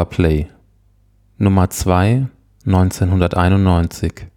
Powerplay 0.00 0.46
Nummer 1.36 1.68
2 1.68 2.26
1991 2.64 4.28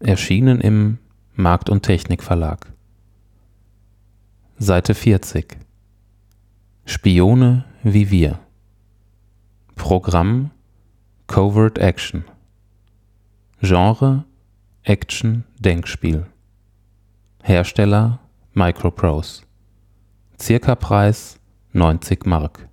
Erschienen 0.00 0.60
im 0.60 0.98
Markt 1.36 1.70
und 1.70 1.82
Technik 1.84 2.20
Verlag 2.20 2.72
Seite 4.58 4.96
40 4.96 5.56
Spione 6.84 7.64
wie 7.84 8.10
wir. 8.10 8.40
Programm 9.76 10.50
Covert 11.28 11.78
Action. 11.78 12.24
Genre 13.60 14.24
Action 14.82 15.44
Denkspiel. 15.60 16.26
Hersteller 17.44 18.18
Microprose. 18.54 19.42
Circa-Preis 20.40 21.38
90 21.72 22.26
Mark 22.26 22.65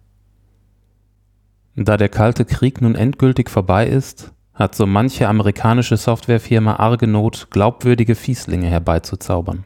da 1.75 1.97
der 1.97 2.09
Kalte 2.09 2.45
Krieg 2.45 2.81
nun 2.81 2.95
endgültig 2.95 3.49
vorbei 3.49 3.87
ist, 3.87 4.31
hat 4.53 4.75
so 4.75 4.85
manche 4.85 5.27
amerikanische 5.27 5.97
Softwarefirma 5.97 6.75
arge 6.75 7.07
Not, 7.07 7.47
glaubwürdige 7.49 8.15
Fieslinge 8.15 8.67
herbeizuzaubern. 8.67 9.65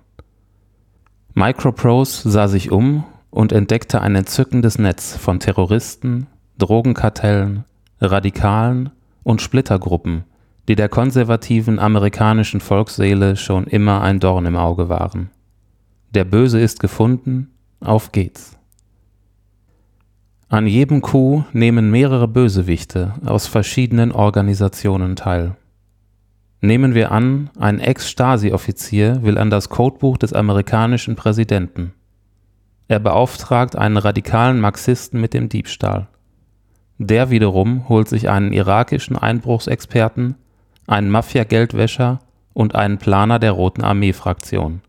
Microprose 1.33 2.29
sah 2.29 2.47
sich 2.47 2.71
um 2.71 3.03
und 3.29 3.51
entdeckte 3.51 4.01
ein 4.01 4.15
entzückendes 4.15 4.79
Netz 4.79 5.15
von 5.15 5.39
Terroristen, 5.39 6.27
Drogenkartellen, 6.57 7.65
Radikalen 7.99 8.91
und 9.23 9.41
Splittergruppen, 9.41 10.23
die 10.67 10.75
der 10.75 10.89
konservativen 10.89 11.79
amerikanischen 11.79 12.61
Volksseele 12.61 13.35
schon 13.35 13.65
immer 13.65 14.01
ein 14.01 14.19
Dorn 14.19 14.45
im 14.45 14.55
Auge 14.55 14.89
waren. 14.89 15.29
Der 16.11 16.23
Böse 16.23 16.59
ist 16.59 16.79
gefunden, 16.79 17.51
auf 17.81 18.11
geht's. 18.11 18.56
An 20.49 20.65
jedem 20.65 21.01
Coup 21.01 21.43
nehmen 21.51 21.91
mehrere 21.91 22.29
Bösewichte 22.29 23.15
aus 23.25 23.47
verschiedenen 23.47 24.13
Organisationen 24.13 25.17
teil. 25.17 25.57
Nehmen 26.61 26.95
wir 26.95 27.11
an, 27.11 27.49
ein 27.59 27.81
Ex-Stasi-Offizier 27.81 29.23
will 29.23 29.37
an 29.37 29.49
das 29.49 29.67
Codebuch 29.67 30.17
des 30.17 30.31
amerikanischen 30.31 31.17
Präsidenten. 31.17 31.91
Er 32.87 32.99
beauftragt 32.99 33.75
einen 33.75 33.97
radikalen 33.97 34.61
Marxisten 34.61 35.19
mit 35.19 35.33
dem 35.33 35.49
Diebstahl. 35.49 36.07
Der 36.97 37.29
wiederum 37.29 37.89
holt 37.89 38.07
sich 38.07 38.29
einen 38.29 38.53
irakischen 38.53 39.17
Einbruchsexperten, 39.17 40.35
einen 40.87 41.09
Mafia-Geldwäscher 41.11 42.19
und 42.53 42.73
einen 42.73 42.99
Planer 42.99 43.37
der 43.37 43.51
Roten 43.51 43.83
Armee-Fraktion. 43.83 44.79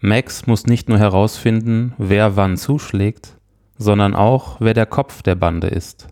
Max 0.00 0.46
muss 0.46 0.66
nicht 0.66 0.90
nur 0.90 0.98
herausfinden, 0.98 1.94
wer 1.96 2.36
wann 2.36 2.58
zuschlägt, 2.58 3.39
sondern 3.80 4.14
auch, 4.14 4.58
wer 4.60 4.74
der 4.74 4.84
Kopf 4.84 5.22
der 5.22 5.34
Bande 5.34 5.66
ist. 5.66 6.08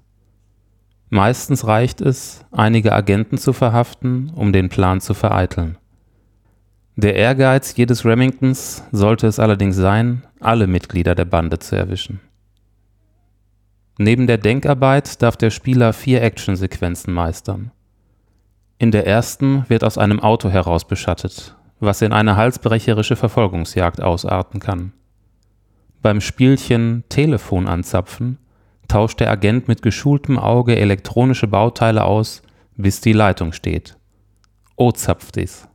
Meistens 1.11 1.67
reicht 1.67 2.01
es, 2.01 2.47
einige 2.51 2.95
Agenten 2.95 3.37
zu 3.37 3.53
verhaften, 3.53 4.33
um 4.35 4.55
den 4.55 4.71
Plan 4.71 5.03
zu 5.03 5.13
vereiteln. 5.13 5.77
Der 6.97 7.15
Ehrgeiz 7.15 7.77
jedes 7.77 8.07
Remingtons 8.07 8.85
sollte 8.91 9.27
es 9.27 9.39
allerdings 9.39 9.77
sein, 9.77 10.25
alle 10.41 10.67
Mitglieder 10.67 11.15
der 11.15 11.27
Bande 11.27 11.59
zu 11.59 11.77
erwischen. 11.77 12.21
Neben 13.99 14.27
der 14.27 14.39
Denkarbeit 14.39 15.21
darf 15.21 15.37
der 15.37 15.51
Spieler 15.51 15.93
vier 15.93 16.23
Actionsequenzen 16.23 17.13
meistern. 17.13 17.71
In 18.79 18.93
der 18.93 19.07
ersten 19.07 19.69
wird 19.69 19.85
aus 19.85 19.99
einem 19.99 20.21
Auto 20.21 20.49
heraus 20.49 20.87
beschattet, 20.87 21.55
was 21.81 22.01
in 22.01 22.15
eine 22.15 22.37
halsbrecherische 22.37 23.17
Verfolgungsjagd 23.17 24.01
ausarten 24.01 24.59
kann. 24.59 24.93
Beim 26.01 26.21
Spielchen 26.21 27.05
Telefon 27.09 27.67
anzapfen 27.67 28.39
tauscht 28.87 29.21
der 29.21 29.31
Agent 29.31 29.69
mit 29.69 29.83
geschultem 29.83 30.39
Auge 30.39 30.77
elektronische 30.77 31.47
Bauteile 31.47 32.05
aus, 32.05 32.43
bis 32.77 33.01
die 33.01 33.13
Leitung 33.13 33.53
steht. 33.53 33.97
Oh 34.77 34.93
zapft 34.93 35.37
es. 35.37 35.69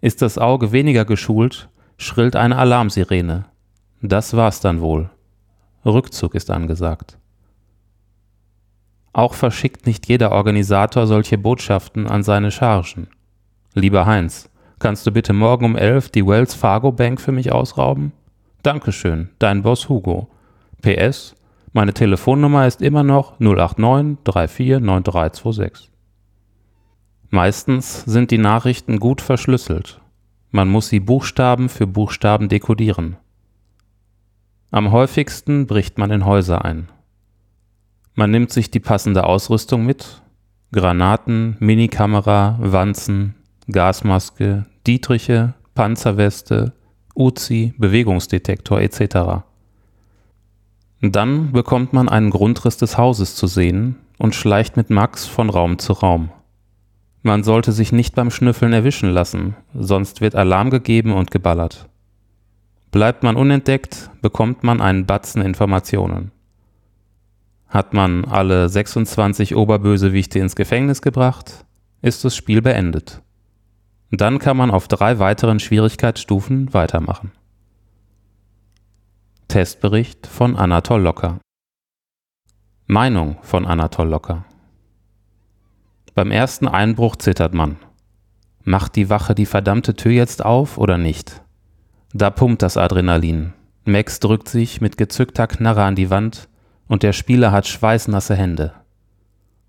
Ist 0.00 0.22
das 0.22 0.38
Auge 0.38 0.72
weniger 0.72 1.04
geschult, 1.04 1.68
schrillt 1.96 2.36
eine 2.36 2.56
Alarmsirene. 2.56 3.44
Das 4.00 4.34
war's 4.34 4.60
dann 4.60 4.80
wohl. 4.80 5.10
Rückzug 5.84 6.34
ist 6.34 6.50
angesagt. 6.50 7.18
Auch 9.12 9.34
verschickt 9.34 9.86
nicht 9.86 10.08
jeder 10.08 10.32
Organisator 10.32 11.06
solche 11.06 11.38
Botschaften 11.38 12.06
an 12.06 12.22
seine 12.22 12.50
Chargen. 12.50 13.08
Lieber 13.74 14.06
Heinz, 14.06 14.48
kannst 14.78 15.06
du 15.06 15.10
bitte 15.10 15.32
morgen 15.32 15.64
um 15.64 15.76
elf 15.76 16.08
die 16.08 16.26
Wells 16.26 16.54
Fargo 16.54 16.92
Bank 16.92 17.20
für 17.20 17.32
mich 17.32 17.52
ausrauben? 17.52 18.12
Dankeschön, 18.62 19.30
dein 19.40 19.62
Boss 19.62 19.88
Hugo. 19.88 20.28
PS, 20.82 21.34
meine 21.72 21.92
Telefonnummer 21.92 22.66
ist 22.68 22.80
immer 22.80 23.02
noch 23.02 23.40
089 23.40 24.50
34 24.50 24.80
9326. 24.80 25.90
Meistens 27.30 28.04
sind 28.04 28.30
die 28.30 28.38
Nachrichten 28.38 29.00
gut 29.00 29.20
verschlüsselt. 29.20 30.00
Man 30.52 30.68
muss 30.68 30.88
sie 30.88 31.00
Buchstaben 31.00 31.68
für 31.68 31.88
Buchstaben 31.88 32.48
dekodieren. 32.48 33.16
Am 34.70 34.92
häufigsten 34.92 35.66
bricht 35.66 35.98
man 35.98 36.12
in 36.12 36.24
Häuser 36.24 36.64
ein. 36.64 36.88
Man 38.14 38.30
nimmt 38.30 38.52
sich 38.52 38.70
die 38.70 38.80
passende 38.80 39.24
Ausrüstung 39.24 39.84
mit. 39.84 40.22
Granaten, 40.70 41.56
Minikamera, 41.58 42.58
Wanzen, 42.60 43.34
Gasmaske, 43.66 44.66
Dietriche, 44.86 45.54
Panzerweste, 45.74 46.74
Uzi, 47.14 47.74
Bewegungsdetektor 47.78 48.80
etc. 48.80 49.44
Dann 51.00 51.52
bekommt 51.52 51.92
man 51.92 52.08
einen 52.08 52.30
Grundriss 52.30 52.76
des 52.76 52.96
Hauses 52.96 53.34
zu 53.34 53.46
sehen 53.46 53.96
und 54.18 54.34
schleicht 54.34 54.76
mit 54.76 54.90
Max 54.90 55.26
von 55.26 55.50
Raum 55.50 55.78
zu 55.78 55.92
Raum. 55.92 56.30
Man 57.22 57.44
sollte 57.44 57.72
sich 57.72 57.92
nicht 57.92 58.14
beim 58.14 58.30
Schnüffeln 58.30 58.72
erwischen 58.72 59.10
lassen, 59.10 59.56
sonst 59.74 60.20
wird 60.20 60.34
Alarm 60.34 60.70
gegeben 60.70 61.12
und 61.12 61.30
geballert. 61.30 61.88
Bleibt 62.90 63.22
man 63.22 63.36
unentdeckt, 63.36 64.10
bekommt 64.20 64.64
man 64.64 64.80
einen 64.80 65.06
Batzen 65.06 65.42
Informationen. 65.42 66.30
Hat 67.68 67.94
man 67.94 68.24
alle 68.26 68.68
26 68.68 69.56
Oberbösewichte 69.56 70.38
ins 70.38 70.56
Gefängnis 70.56 71.00
gebracht, 71.00 71.64
ist 72.02 72.24
das 72.24 72.36
Spiel 72.36 72.60
beendet. 72.60 73.22
Dann 74.14 74.38
kann 74.38 74.58
man 74.58 74.70
auf 74.70 74.88
drei 74.88 75.18
weiteren 75.18 75.58
Schwierigkeitsstufen 75.58 76.74
weitermachen. 76.74 77.32
Testbericht 79.48 80.26
von 80.26 80.54
Anatol 80.54 81.00
Locker 81.00 81.38
Meinung 82.86 83.38
von 83.40 83.66
Anatol 83.66 84.08
Locker 84.08 84.44
Beim 86.14 86.30
ersten 86.30 86.68
Einbruch 86.68 87.16
zittert 87.16 87.54
man. 87.54 87.78
Macht 88.64 88.96
die 88.96 89.08
Wache 89.08 89.34
die 89.34 89.46
verdammte 89.46 89.94
Tür 89.94 90.12
jetzt 90.12 90.44
auf 90.44 90.76
oder 90.76 90.98
nicht? 90.98 91.40
Da 92.12 92.28
pumpt 92.28 92.60
das 92.60 92.76
Adrenalin. 92.76 93.54
Max 93.86 94.20
drückt 94.20 94.50
sich 94.50 94.82
mit 94.82 94.98
gezückter 94.98 95.46
Knarre 95.46 95.84
an 95.84 95.96
die 95.96 96.10
Wand 96.10 96.50
und 96.86 97.02
der 97.02 97.14
Spieler 97.14 97.50
hat 97.50 97.66
schweißnasse 97.66 98.34
Hände. 98.34 98.74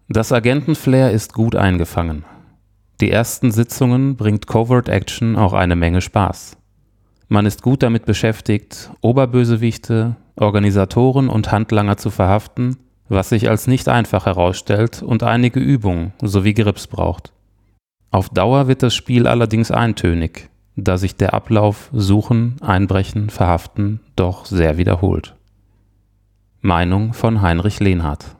Das 0.09 0.33
Agentenflair 0.33 1.11
ist 1.11 1.33
gut 1.33 1.55
eingefangen. 1.55 2.25
Die 3.01 3.11
ersten 3.11 3.51
Sitzungen 3.51 4.15
bringt 4.15 4.47
Covert 4.47 4.87
Action 4.87 5.35
auch 5.35 5.53
eine 5.53 5.75
Menge 5.75 6.01
Spaß. 6.01 6.57
Man 7.27 7.45
ist 7.45 7.63
gut 7.63 7.81
damit 7.81 8.05
beschäftigt, 8.05 8.91
Oberbösewichte, 9.01 10.15
Organisatoren 10.35 11.29
und 11.29 11.51
Handlanger 11.51 11.97
zu 11.97 12.11
verhaften, 12.11 12.77
was 13.09 13.29
sich 13.29 13.49
als 13.49 13.67
nicht 13.67 13.89
einfach 13.89 14.25
herausstellt 14.25 15.01
und 15.01 15.23
einige 15.23 15.59
Übungen 15.59 16.13
sowie 16.21 16.53
Grips 16.53 16.87
braucht. 16.87 17.33
Auf 18.11 18.29
Dauer 18.29 18.67
wird 18.67 18.83
das 18.83 18.93
Spiel 18.93 19.27
allerdings 19.27 19.71
eintönig, 19.71 20.49
da 20.75 20.97
sich 20.97 21.15
der 21.15 21.33
Ablauf 21.33 21.89
Suchen, 21.93 22.57
Einbrechen, 22.61 23.29
Verhaften 23.29 23.99
doch 24.15 24.45
sehr 24.45 24.77
wiederholt. 24.77 25.35
Meinung 26.61 27.13
von 27.13 27.41
Heinrich 27.41 27.79
Lehnhardt 27.79 28.35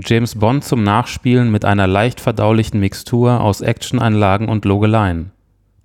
James 0.00 0.36
Bond 0.36 0.62
zum 0.62 0.84
Nachspielen 0.84 1.50
mit 1.50 1.64
einer 1.64 1.88
leicht 1.88 2.20
verdaulichen 2.20 2.78
Mixtur 2.78 3.40
aus 3.40 3.60
Actioneinlagen 3.60 4.48
und 4.48 4.64
Logeleien. 4.64 5.32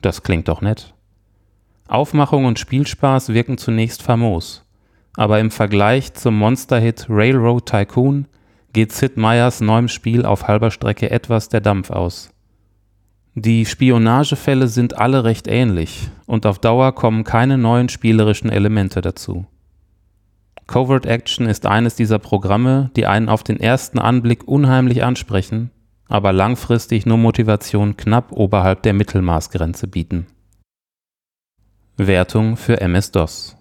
Das 0.02 0.22
klingt 0.22 0.48
doch 0.48 0.62
nett. 0.62 0.94
Aufmachung 1.88 2.46
und 2.46 2.60
Spielspaß 2.60 3.30
wirken 3.30 3.58
zunächst 3.58 4.04
famos, 4.04 4.66
aber 5.16 5.40
im 5.40 5.50
Vergleich 5.50 6.14
zum 6.14 6.38
Monsterhit 6.38 7.08
Railroad 7.10 7.66
Tycoon 7.66 8.28
geht 8.72 8.92
Sid 8.92 9.18
Meier's 9.18 9.62
neuem 9.62 9.88
Spiel 9.88 10.26
auf 10.26 10.48
halber 10.48 10.70
Strecke 10.70 11.10
etwas 11.10 11.50
der 11.50 11.62
Dampf 11.62 11.90
aus. 11.90 12.30
Die 13.34 13.66
Spionagefälle 13.66 14.68
sind 14.68 14.96
alle 14.96 15.24
recht 15.24 15.48
ähnlich 15.48 16.12
und 16.28 16.46
auf 16.46 16.60
Dauer 16.60 16.94
kommen 16.94 17.24
keine 17.24 17.58
neuen 17.58 17.90
spielerischen 17.90 18.52
Elemente 18.52 19.02
dazu. 19.02 19.48
Covert 20.74 21.06
Action 21.06 21.46
ist 21.46 21.68
eines 21.68 21.94
dieser 21.94 22.18
Programme, 22.18 22.90
die 22.96 23.06
einen 23.06 23.30
auf 23.30 23.44
den 23.44 23.60
ersten 23.60 24.00
Anblick 24.00 24.48
unheimlich 24.48 25.04
ansprechen, 25.04 25.70
aber 26.08 26.34
langfristig 26.34 27.06
nur 27.06 27.20
Motivation 27.20 27.96
knapp 27.96 28.32
oberhalb 28.32 28.82
der 28.82 28.94
Mittelmaßgrenze 28.94 29.86
bieten. 29.86 30.26
Wertung 31.98 32.58
für 32.58 32.82
MS-DOS 32.82 33.56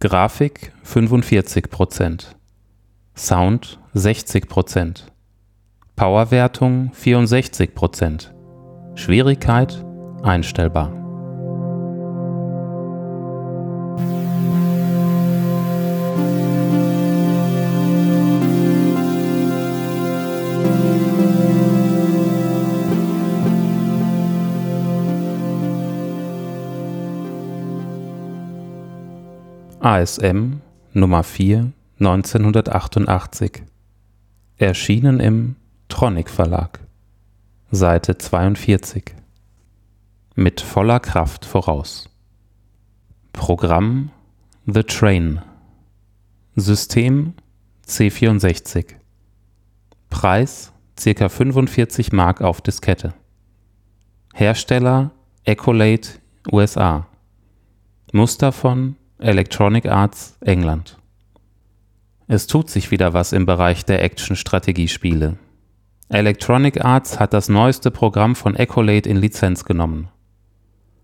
Grafik 0.00 0.72
45%, 0.86 2.28
Sound 3.14 3.78
60%, 3.94 5.02
Powerwertung 5.96 6.92
64%, 6.98 8.30
Schwierigkeit 8.94 9.84
einstellbar. 10.22 11.03
ASM 29.84 30.62
Nummer 30.94 31.22
4 31.22 31.70
1988 32.00 33.64
Erschienen 34.56 35.20
im 35.20 35.56
Tronic 35.90 36.30
Verlag. 36.30 36.80
Seite 37.70 38.16
42 38.16 39.14
Mit 40.36 40.62
voller 40.62 41.00
Kraft 41.00 41.44
voraus. 41.44 42.08
Programm 43.34 44.08
The 44.64 44.84
Train. 44.84 45.42
System 46.56 47.34
C64 47.86 48.86
Preis 50.08 50.72
ca. 50.96 51.28
45 51.28 52.10
Mark 52.10 52.40
auf 52.40 52.62
Diskette. 52.62 53.12
Hersteller 54.32 55.10
Ecolate 55.44 56.08
USA 56.50 57.06
Muster 58.12 58.50
von 58.50 58.96
Electronic 59.18 59.86
Arts 59.86 60.36
England. 60.40 60.98
Es 62.26 62.48
tut 62.48 62.68
sich 62.68 62.90
wieder 62.90 63.14
was 63.14 63.32
im 63.32 63.46
Bereich 63.46 63.84
der 63.84 64.02
Action-Strategiespiele. 64.02 65.36
Electronic 66.08 66.84
Arts 66.84 67.20
hat 67.20 67.32
das 67.32 67.48
neueste 67.48 67.92
Programm 67.92 68.34
von 68.34 68.56
Ecolate 68.56 69.08
in 69.08 69.16
Lizenz 69.16 69.64
genommen. 69.64 70.08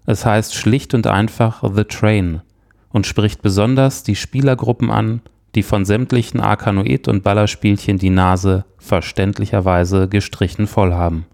Es 0.06 0.26
heißt 0.26 0.56
schlicht 0.56 0.92
und 0.92 1.06
einfach 1.06 1.62
The 1.72 1.84
Train 1.84 2.42
und 2.88 3.06
spricht 3.06 3.42
besonders 3.42 4.02
die 4.02 4.16
Spielergruppen 4.16 4.90
an, 4.90 5.22
die 5.54 5.62
von 5.62 5.84
sämtlichen 5.84 6.40
Arkanoid- 6.40 7.08
und 7.08 7.22
Ballerspielchen 7.22 7.98
die 7.98 8.10
Nase 8.10 8.64
verständlicherweise 8.78 10.08
gestrichen 10.08 10.66
voll 10.66 10.94
haben. 10.94 11.26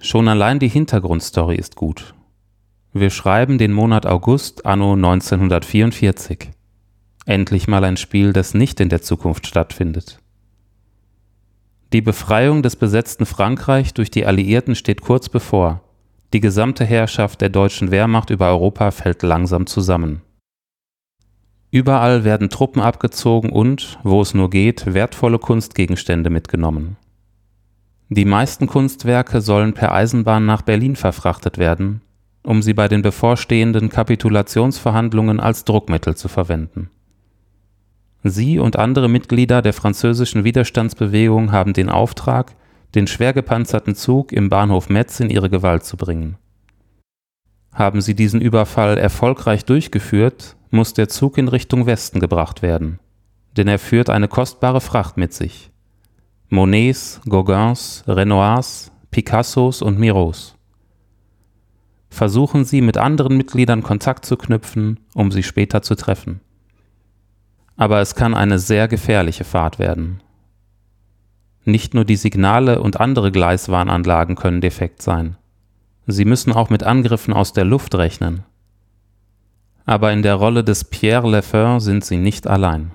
Schon 0.00 0.28
allein 0.28 0.58
die 0.58 0.68
Hintergrundstory 0.68 1.56
ist 1.56 1.76
gut 1.76 2.14
wir 2.92 3.10
schreiben 3.10 3.56
den 3.58 3.72
Monat 3.72 4.04
August 4.04 4.66
anno 4.66 4.94
1944. 4.94 6.50
Endlich 7.24 7.68
mal 7.68 7.84
ein 7.84 7.96
Spiel, 7.96 8.32
das 8.32 8.52
nicht 8.52 8.80
in 8.80 8.88
der 8.88 9.00
Zukunft 9.00 9.46
stattfindet. 9.46 10.18
Die 11.92 12.00
Befreiung 12.00 12.62
des 12.62 12.74
besetzten 12.74 13.26
Frankreich 13.26 13.94
durch 13.94 14.10
die 14.10 14.26
Alliierten 14.26 14.74
steht 14.74 15.02
kurz 15.02 15.28
bevor. 15.28 15.82
Die 16.32 16.40
gesamte 16.40 16.84
Herrschaft 16.84 17.40
der 17.40 17.48
deutschen 17.48 17.92
Wehrmacht 17.92 18.30
über 18.30 18.48
Europa 18.48 18.90
fällt 18.90 19.22
langsam 19.22 19.66
zusammen. 19.66 20.22
Überall 21.70 22.24
werden 22.24 22.50
Truppen 22.50 22.82
abgezogen 22.82 23.50
und, 23.50 24.00
wo 24.02 24.20
es 24.20 24.34
nur 24.34 24.50
geht, 24.50 24.92
wertvolle 24.92 25.38
Kunstgegenstände 25.38 26.30
mitgenommen. 26.30 26.96
Die 28.08 28.24
meisten 28.24 28.66
Kunstwerke 28.66 29.40
sollen 29.40 29.74
per 29.74 29.92
Eisenbahn 29.92 30.44
nach 30.44 30.62
Berlin 30.62 30.96
verfrachtet 30.96 31.58
werden, 31.58 32.00
um 32.42 32.62
sie 32.62 32.74
bei 32.74 32.88
den 32.88 33.02
bevorstehenden 33.02 33.88
Kapitulationsverhandlungen 33.88 35.40
als 35.40 35.64
Druckmittel 35.64 36.16
zu 36.16 36.28
verwenden. 36.28 36.90
Sie 38.22 38.58
und 38.58 38.78
andere 38.78 39.08
Mitglieder 39.08 39.62
der 39.62 39.72
französischen 39.72 40.44
Widerstandsbewegung 40.44 41.52
haben 41.52 41.72
den 41.72 41.88
Auftrag, 41.88 42.54
den 42.94 43.06
schwer 43.06 43.32
gepanzerten 43.32 43.94
Zug 43.94 44.32
im 44.32 44.48
Bahnhof 44.48 44.88
Metz 44.88 45.20
in 45.20 45.30
ihre 45.30 45.48
Gewalt 45.48 45.84
zu 45.84 45.96
bringen. 45.96 46.36
Haben 47.72 48.00
sie 48.00 48.14
diesen 48.14 48.40
Überfall 48.40 48.98
erfolgreich 48.98 49.64
durchgeführt, 49.64 50.56
muss 50.70 50.92
der 50.92 51.08
Zug 51.08 51.38
in 51.38 51.48
Richtung 51.48 51.86
Westen 51.86 52.20
gebracht 52.20 52.62
werden, 52.62 52.98
denn 53.56 53.68
er 53.68 53.78
führt 53.78 54.10
eine 54.10 54.28
kostbare 54.28 54.80
Fracht 54.80 55.16
mit 55.16 55.32
sich. 55.32 55.70
Monets, 56.48 57.20
Gauguins, 57.28 58.04
Renoirs, 58.06 58.90
Picassos 59.10 59.82
und 59.82 59.98
Miros 59.98 60.59
versuchen 62.10 62.64
sie 62.64 62.82
mit 62.82 62.98
anderen 62.98 63.36
Mitgliedern 63.36 63.82
Kontakt 63.82 64.26
zu 64.26 64.36
knüpfen, 64.36 65.00
um 65.14 65.30
sie 65.30 65.42
später 65.42 65.80
zu 65.80 65.94
treffen. 65.94 66.40
Aber 67.76 68.00
es 68.00 68.14
kann 68.14 68.34
eine 68.34 68.58
sehr 68.58 68.88
gefährliche 68.88 69.44
Fahrt 69.44 69.78
werden. 69.78 70.20
Nicht 71.64 71.94
nur 71.94 72.04
die 72.04 72.16
Signale 72.16 72.82
und 72.82 73.00
andere 73.00 73.30
Gleiswarnanlagen 73.30 74.34
können 74.34 74.60
defekt 74.60 75.02
sein. 75.02 75.36
Sie 76.06 76.24
müssen 76.24 76.52
auch 76.52 76.68
mit 76.68 76.82
Angriffen 76.82 77.32
aus 77.32 77.52
der 77.52 77.64
Luft 77.64 77.94
rechnen. 77.94 78.44
Aber 79.86 80.12
in 80.12 80.22
der 80.22 80.34
Rolle 80.34 80.64
des 80.64 80.84
Pierre 80.84 81.30
Lefeur 81.30 81.80
sind 81.80 82.04
sie 82.04 82.16
nicht 82.16 82.46
allein. 82.46 82.92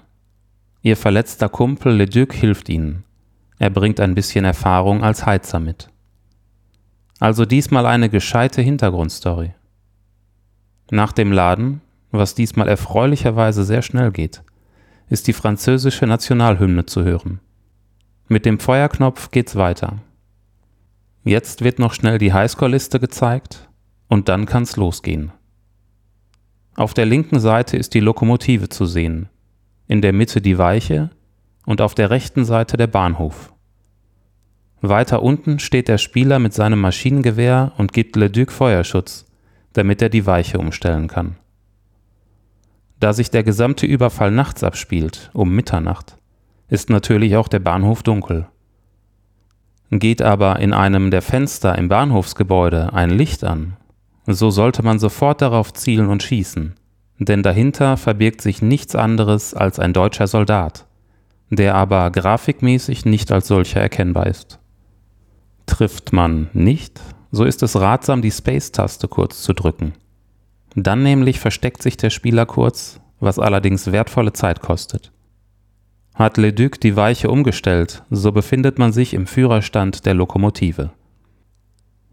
Ihr 0.81 0.97
verletzter 0.97 1.49
Kumpel 1.49 1.93
Leduc 1.95 2.33
hilft 2.33 2.69
ihnen. 2.69 3.03
Er 3.57 3.69
bringt 3.69 3.99
ein 3.99 4.15
bisschen 4.15 4.45
Erfahrung 4.45 5.03
als 5.03 5.25
Heizer 5.25 5.59
mit. 5.59 5.89
Also 7.19 7.45
diesmal 7.45 7.85
eine 7.85 8.09
gescheite 8.09 8.61
Hintergrundstory. 8.61 9.53
Nach 10.91 11.13
dem 11.13 11.31
Laden, 11.31 11.81
was 12.11 12.35
diesmal 12.35 12.67
erfreulicherweise 12.67 13.63
sehr 13.63 13.81
schnell 13.81 14.11
geht, 14.11 14.43
ist 15.09 15.27
die 15.27 15.33
französische 15.33 16.05
Nationalhymne 16.05 16.85
zu 16.85 17.03
hören. 17.03 17.39
Mit 18.27 18.45
dem 18.45 18.59
Feuerknopf 18.59 19.31
geht's 19.31 19.55
weiter. 19.55 19.99
Jetzt 21.23 21.63
wird 21.63 21.79
noch 21.79 21.93
schnell 21.93 22.17
die 22.17 22.33
Highscore-Liste 22.33 22.99
gezeigt 22.99 23.69
und 24.07 24.29
dann 24.29 24.45
kann's 24.45 24.75
losgehen. 24.75 25.31
Auf 26.75 26.93
der 26.93 27.05
linken 27.05 27.39
Seite 27.39 27.77
ist 27.77 27.93
die 27.93 27.99
Lokomotive 27.99 28.69
zu 28.69 28.85
sehen, 28.85 29.29
in 29.87 30.01
der 30.01 30.13
Mitte 30.13 30.41
die 30.41 30.57
Weiche 30.57 31.09
und 31.65 31.81
auf 31.81 31.95
der 31.95 32.09
rechten 32.09 32.45
Seite 32.45 32.77
der 32.77 32.87
Bahnhof. 32.87 33.53
Weiter 34.89 35.21
unten 35.21 35.59
steht 35.59 35.87
der 35.87 35.97
Spieler 35.97 36.39
mit 36.39 36.53
seinem 36.53 36.81
Maschinengewehr 36.81 37.73
und 37.77 37.93
gibt 37.93 38.15
Leduc 38.15 38.51
Feuerschutz, 38.51 39.25
damit 39.73 40.01
er 40.01 40.09
die 40.09 40.25
Weiche 40.25 40.57
umstellen 40.57 41.07
kann. 41.07 41.35
Da 42.99 43.13
sich 43.13 43.29
der 43.29 43.43
gesamte 43.43 43.85
Überfall 43.85 44.31
nachts 44.31 44.63
abspielt, 44.63 45.29
um 45.33 45.53
Mitternacht, 45.53 46.17
ist 46.69 46.89
natürlich 46.89 47.35
auch 47.35 47.47
der 47.47 47.59
Bahnhof 47.59 48.03
dunkel. 48.03 48.47
Geht 49.91 50.21
aber 50.21 50.59
in 50.59 50.73
einem 50.73 51.11
der 51.11 51.21
Fenster 51.21 51.77
im 51.77 51.89
Bahnhofsgebäude 51.89 52.93
ein 52.93 53.11
Licht 53.11 53.43
an, 53.43 53.77
so 54.25 54.49
sollte 54.49 54.81
man 54.81 54.97
sofort 54.97 55.41
darauf 55.41 55.73
zielen 55.73 56.07
und 56.07 56.23
schießen, 56.23 56.73
denn 57.19 57.43
dahinter 57.43 57.97
verbirgt 57.97 58.41
sich 58.41 58.61
nichts 58.61 58.95
anderes 58.95 59.53
als 59.53 59.79
ein 59.79 59.93
deutscher 59.93 60.27
Soldat, 60.27 60.87
der 61.49 61.75
aber 61.75 62.09
grafikmäßig 62.11 63.05
nicht 63.05 63.31
als 63.31 63.47
solcher 63.47 63.81
erkennbar 63.81 64.27
ist. 64.27 64.59
Trifft 65.65 66.13
man 66.13 66.49
nicht, 66.53 67.01
so 67.31 67.43
ist 67.43 67.63
es 67.63 67.75
ratsam, 67.75 68.21
die 68.21 68.31
Space-Taste 68.31 69.07
kurz 69.07 69.41
zu 69.41 69.53
drücken. 69.53 69.93
Dann 70.75 71.03
nämlich 71.03 71.39
versteckt 71.39 71.81
sich 71.81 71.97
der 71.97 72.09
Spieler 72.09 72.45
kurz, 72.45 72.99
was 73.19 73.39
allerdings 73.39 73.91
wertvolle 73.91 74.33
Zeit 74.33 74.61
kostet. 74.61 75.11
Hat 76.13 76.37
Leduc 76.37 76.79
die 76.79 76.95
Weiche 76.95 77.29
umgestellt, 77.29 78.03
so 78.09 78.31
befindet 78.31 78.79
man 78.79 78.93
sich 78.93 79.13
im 79.13 79.27
Führerstand 79.27 80.05
der 80.05 80.13
Lokomotive. 80.13 80.91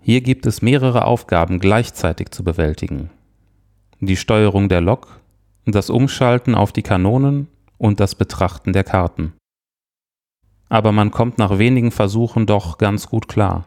Hier 0.01 0.21
gibt 0.21 0.47
es 0.47 0.63
mehrere 0.63 1.05
Aufgaben 1.05 1.61
gleichzeitig 1.61 2.31
zu 2.31 2.43
bewältigen. 2.43 3.11
Die 4.01 4.17
Steuerung 4.17 4.69
der 4.69 4.81
Lok, 4.81 5.21
das 5.65 5.91
Umschalten 5.91 6.57
auf 6.57 6.73
die 6.73 6.83
Kanonen 6.83 7.47
und 7.79 8.01
das 8.01 8.17
Betrachten 8.17 8.73
der 8.73 8.83
Karten 8.83 9.35
aber 10.73 10.91
man 10.91 11.11
kommt 11.11 11.37
nach 11.37 11.59
wenigen 11.59 11.91
Versuchen 11.91 12.47
doch 12.47 12.79
ganz 12.79 13.07
gut 13.07 13.29
klar. 13.29 13.67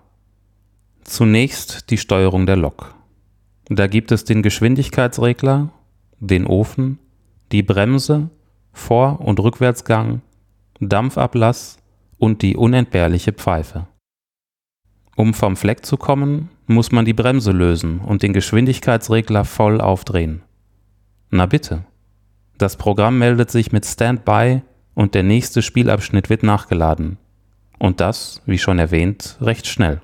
Zunächst 1.04 1.92
die 1.92 2.00
Steuerung 2.00 2.48
der 2.48 2.56
Lok. 2.56 2.96
Da 3.70 3.86
gibt 3.86 4.12
es 4.12 4.24
den 4.24 4.42
Geschwindigkeitsregler, 4.42 5.70
den 6.20 6.48
Ofen, 6.48 6.98
die 7.52 7.62
Bremse, 7.62 8.32
Vor- 8.74 9.22
und 9.22 9.40
Rückwärtsgang, 9.40 10.24
Dampfablass 10.80 11.78
und 12.18 12.42
die 12.42 12.56
unentbehrliche 12.56 13.34
Pfeife. 13.34 13.88
Um 15.16 15.36
vom 15.36 15.58
Fleck 15.58 15.86
zu 15.86 15.98
kommen, 15.98 16.50
muss 16.66 16.92
man 16.92 17.06
die 17.06 17.14
Bremse 17.14 17.52
lösen 17.52 18.00
und 18.00 18.24
den 18.24 18.34
Geschwindigkeitsregler 18.34 19.46
voll 19.46 19.80
aufdrehen. 19.80 20.42
Na 21.30 21.46
bitte. 21.46 21.86
Das 22.58 22.78
Programm 22.78 23.20
meldet 23.20 23.52
sich 23.52 23.72
mit 23.72 23.86
Standby 23.86 24.64
und 24.96 25.14
der 25.14 25.24
nächste 25.24 25.62
Spielabschnitt 25.62 26.30
wird 26.30 26.42
nachgeladen. 26.42 27.18
Und 27.78 28.00
das, 28.00 28.42
wie 28.46 28.58
schon 28.58 28.80
erwähnt, 28.80 29.38
recht 29.42 29.68
schnell. 29.68 30.02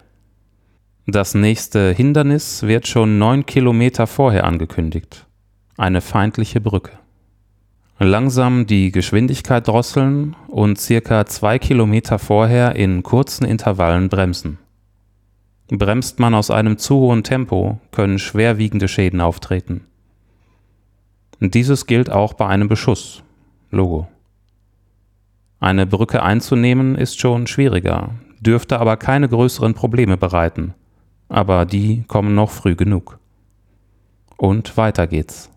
Das 1.07 1.33
nächste 1.33 1.91
Hindernis 1.93 2.63
wird 2.63 2.87
schon 2.87 3.17
neun 3.17 3.45
Kilometer 3.45 4.05
vorher 4.05 4.43
angekündigt. 4.43 5.25
Eine 5.77 6.01
feindliche 6.01 6.61
Brücke. 6.61 6.91
langsam 7.97 8.65
die 8.65 8.91
Geschwindigkeit 8.91 9.67
drosseln 9.67 10.35
und 10.47 10.79
circa 10.79 11.25
zwei 11.27 11.59
Kilometer 11.59 12.17
vorher 12.17 12.75
in 12.75 13.03
kurzen 13.03 13.45
Intervallen 13.45 14.09
bremsen. 14.09 14.57
Bremst 15.69 16.19
man 16.19 16.33
aus 16.33 16.49
einem 16.49 16.77
zu 16.77 16.95
hohen 16.95 17.23
Tempo, 17.23 17.79
können 17.91 18.17
schwerwiegende 18.17 18.87
Schäden 18.87 19.21
auftreten. 19.21 19.85
Dieses 21.39 21.85
gilt 21.85 22.09
auch 22.09 22.33
bei 22.33 22.47
einem 22.47 22.67
Beschuss. 22.67 23.23
Logo. 23.69 24.07
Eine 25.61 25.85
Brücke 25.85 26.23
einzunehmen 26.23 26.95
ist 26.95 27.19
schon 27.19 27.45
schwieriger, 27.45 28.15
dürfte 28.39 28.79
aber 28.79 28.97
keine 28.97 29.29
größeren 29.29 29.75
Probleme 29.75 30.17
bereiten. 30.17 30.73
Aber 31.29 31.65
die 31.67 32.03
kommen 32.07 32.33
noch 32.33 32.49
früh 32.49 32.75
genug. 32.75 33.19
Und 34.37 34.75
weiter 34.75 35.05
geht's. 35.05 35.51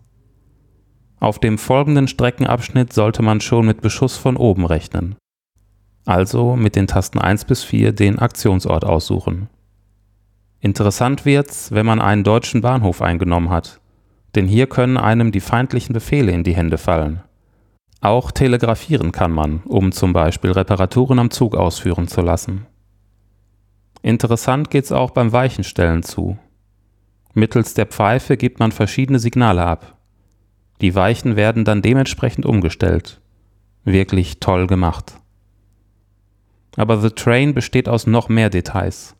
Auf 1.19 1.39
dem 1.39 1.57
folgenden 1.57 2.07
Streckenabschnitt 2.07 2.93
sollte 2.93 3.23
man 3.23 3.41
schon 3.41 3.65
mit 3.65 3.81
Beschuss 3.81 4.15
von 4.15 4.37
oben 4.37 4.67
rechnen. 4.67 5.15
Also 6.05 6.55
mit 6.55 6.75
den 6.75 6.85
Tasten 6.85 7.17
1 7.17 7.45
bis 7.45 7.63
4 7.63 7.91
den 7.91 8.19
Aktionsort 8.19 8.85
aussuchen. 8.85 9.49
Interessant 10.59 11.25
wird's, 11.25 11.71
wenn 11.71 11.85
man 11.87 11.99
einen 11.99 12.23
deutschen 12.23 12.61
Bahnhof 12.61 13.01
eingenommen 13.01 13.49
hat, 13.49 13.81
denn 14.35 14.45
hier 14.45 14.67
können 14.67 14.97
einem 14.97 15.31
die 15.31 15.39
feindlichen 15.39 15.93
Befehle 15.93 16.31
in 16.31 16.43
die 16.43 16.55
Hände 16.55 16.77
fallen. 16.77 17.23
Auch 18.01 18.31
telegrafieren 18.31 19.11
kann 19.11 19.31
man, 19.31 19.61
um 19.65 19.91
zum 19.91 20.13
Beispiel 20.13 20.51
Reparaturen 20.51 21.19
am 21.19 21.31
Zug 21.31 21.55
ausführen 21.55 22.07
zu 22.07 22.21
lassen. 22.21 22.67
Interessant 24.01 24.69
geht's 24.69 24.91
auch 24.91 25.11
beim 25.11 25.31
Weichenstellen 25.31 26.03
zu. 26.03 26.37
Mittels 27.33 27.73
der 27.73 27.87
Pfeife 27.87 28.37
gibt 28.37 28.59
man 28.59 28.71
verschiedene 28.71 29.19
Signale 29.19 29.65
ab. 29.65 29.97
Die 30.81 30.93
Weichen 30.93 31.35
werden 31.35 31.65
dann 31.65 31.81
dementsprechend 31.81 32.45
umgestellt. 32.45 33.21
Wirklich 33.83 34.39
toll 34.39 34.67
gemacht. 34.67 35.19
Aber 36.77 36.99
The 36.99 37.09
Train 37.09 37.53
besteht 37.53 37.89
aus 37.89 38.07
noch 38.07 38.29
mehr 38.29 38.49
Details. 38.49 39.15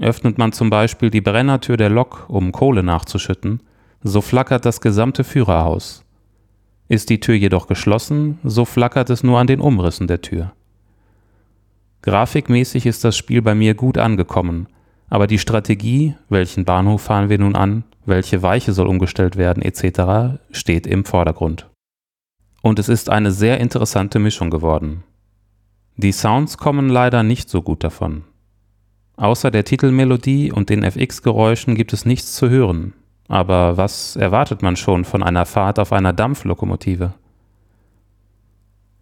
Öffnet 0.00 0.38
man 0.38 0.52
zum 0.52 0.70
Beispiel 0.70 1.10
die 1.10 1.20
Brennertür 1.20 1.76
der 1.76 1.90
Lok, 1.90 2.26
um 2.28 2.52
Kohle 2.52 2.82
nachzuschütten, 2.82 3.60
so 4.02 4.20
flackert 4.20 4.64
das 4.64 4.80
gesamte 4.80 5.22
Führerhaus. 5.24 6.04
Ist 6.92 7.08
die 7.08 7.20
Tür 7.20 7.36
jedoch 7.36 7.68
geschlossen, 7.68 8.38
so 8.44 8.66
flackert 8.66 9.08
es 9.08 9.22
nur 9.22 9.38
an 9.38 9.46
den 9.46 9.60
Umrissen 9.60 10.08
der 10.08 10.20
Tür. 10.20 10.52
Grafikmäßig 12.02 12.84
ist 12.84 13.02
das 13.02 13.16
Spiel 13.16 13.40
bei 13.40 13.54
mir 13.54 13.72
gut 13.72 13.96
angekommen, 13.96 14.66
aber 15.08 15.26
die 15.26 15.38
Strategie, 15.38 16.16
welchen 16.28 16.66
Bahnhof 16.66 17.00
fahren 17.00 17.30
wir 17.30 17.38
nun 17.38 17.56
an, 17.56 17.84
welche 18.04 18.42
Weiche 18.42 18.74
soll 18.74 18.88
umgestellt 18.88 19.36
werden 19.36 19.62
etc., 19.62 20.36
steht 20.50 20.86
im 20.86 21.06
Vordergrund. 21.06 21.70
Und 22.60 22.78
es 22.78 22.90
ist 22.90 23.08
eine 23.08 23.30
sehr 23.30 23.58
interessante 23.58 24.18
Mischung 24.18 24.50
geworden. 24.50 25.02
Die 25.96 26.12
Sounds 26.12 26.58
kommen 26.58 26.90
leider 26.90 27.22
nicht 27.22 27.48
so 27.48 27.62
gut 27.62 27.84
davon. 27.84 28.24
Außer 29.16 29.50
der 29.50 29.64
Titelmelodie 29.64 30.52
und 30.52 30.68
den 30.68 30.82
FX-Geräuschen 30.82 31.74
gibt 31.74 31.94
es 31.94 32.04
nichts 32.04 32.34
zu 32.34 32.50
hören, 32.50 32.92
aber 33.32 33.78
was 33.78 34.14
erwartet 34.14 34.60
man 34.60 34.76
schon 34.76 35.06
von 35.06 35.22
einer 35.22 35.46
Fahrt 35.46 35.78
auf 35.78 35.90
einer 35.94 36.12
Dampflokomotive? 36.12 37.14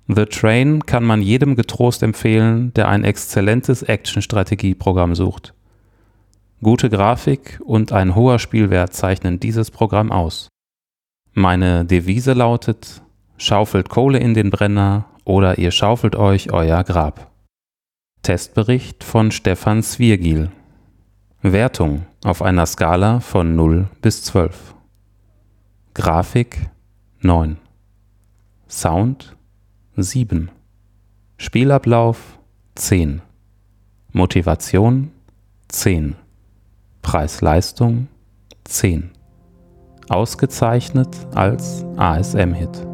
The 0.07 0.27
Train 0.27 0.87
kann 0.87 1.03
man 1.03 1.21
jedem 1.21 1.57
getrost 1.57 2.05
empfehlen, 2.05 2.73
der 2.75 2.89
ein 2.89 3.03
exzellentes 3.03 3.83
Action-Strategieprogramm 3.83 5.17
sucht. 5.17 5.53
Gute 6.63 6.91
Grafik 6.91 7.61
und 7.65 7.91
ein 7.91 8.15
hoher 8.15 8.39
Spielwert 8.39 8.95
zeichnen 8.95 9.41
dieses 9.41 9.73
Programm 9.73 10.13
aus. 10.13 10.49
Meine 11.33 11.85
Devise 11.85 12.33
lautet: 12.33 13.03
Schaufelt 13.37 13.89
Kohle 13.89 14.19
in 14.19 14.35
den 14.35 14.51
Brenner 14.51 15.07
oder 15.25 15.59
ihr 15.59 15.73
schaufelt 15.73 16.15
euch 16.15 16.53
euer 16.53 16.85
Grab. 16.85 17.33
Testbericht 18.23 19.03
von 19.03 19.33
Stefan 19.33 19.83
Swiergiel 19.83 20.51
Wertung 21.43 22.05
auf 22.23 22.43
einer 22.43 22.67
Skala 22.67 23.21
von 23.21 23.57
0 23.57 23.89
bis 24.03 24.23
12. 24.25 24.75
Grafik 25.95 26.69
9. 27.21 27.57
Sound 28.69 29.37
7. 29.97 30.51
Spielablauf 31.39 32.39
10. 32.75 33.23
Motivation 34.13 35.13
10. 35.69 36.15
Preis-Leistung 37.01 38.09
10. 38.65 39.11
Ausgezeichnet 40.11 41.09
als 41.35 41.87
ASM-Hit. 41.97 42.90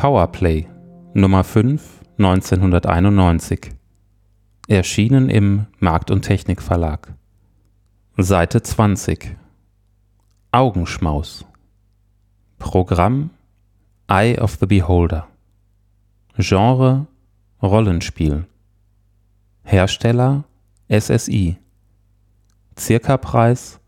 Powerplay 0.00 0.66
Nummer 1.12 1.44
5 1.44 2.00
1991 2.16 3.72
Erschienen 4.66 5.28
im 5.28 5.66
Markt 5.78 6.10
und 6.10 6.22
Technik 6.22 6.62
Verlag 6.62 7.12
Seite 8.16 8.62
20 8.62 9.36
Augenschmaus. 10.52 11.44
Programm 12.58 13.28
Eye 14.08 14.40
of 14.40 14.56
the 14.58 14.64
Beholder. 14.64 15.28
Genre 16.38 17.06
Rollenspiel. 17.62 18.46
Hersteller 19.64 20.44
SSI 20.88 21.58
Circa-Preis 22.78 23.80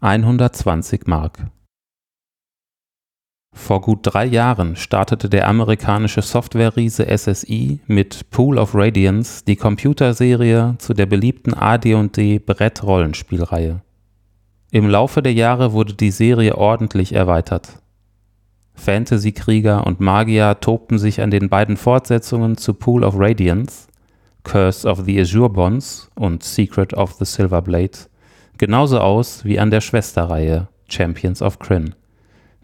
120 0.00 1.06
Mark 1.06 1.50
vor 3.58 3.80
gut 3.80 4.00
drei 4.02 4.24
Jahren 4.24 4.76
startete 4.76 5.28
der 5.28 5.48
amerikanische 5.48 6.22
Software-Riese 6.22 7.06
SSI 7.06 7.80
mit 7.86 8.30
Pool 8.30 8.56
of 8.56 8.74
Radiance 8.74 9.44
die 9.44 9.56
Computerserie 9.56 10.76
zu 10.78 10.94
der 10.94 11.06
beliebten 11.06 11.54
AD&D 11.54 12.38
Brett-Rollenspielreihe. 12.38 13.82
Im 14.70 14.88
Laufe 14.88 15.22
der 15.22 15.34
Jahre 15.34 15.72
wurde 15.72 15.94
die 15.94 16.10
Serie 16.10 16.56
ordentlich 16.56 17.12
erweitert. 17.12 17.82
Fantasy-Krieger 18.74 19.86
und 19.86 20.00
Magier 20.00 20.60
tobten 20.60 20.98
sich 20.98 21.20
an 21.20 21.30
den 21.30 21.48
beiden 21.48 21.76
Fortsetzungen 21.76 22.56
zu 22.56 22.74
Pool 22.74 23.04
of 23.04 23.14
Radiance, 23.18 23.88
Curse 24.44 24.88
of 24.88 25.00
the 25.04 25.20
Azure 25.20 25.50
Bonds 25.50 26.10
und 26.14 26.42
Secret 26.42 26.94
of 26.94 27.12
the 27.14 27.24
Silver 27.24 27.60
Blade 27.60 27.98
genauso 28.58 28.98
aus 28.98 29.44
wie 29.44 29.58
an 29.58 29.70
der 29.70 29.80
Schwesterreihe 29.80 30.68
Champions 30.88 31.42
of 31.42 31.58
Krynn 31.58 31.94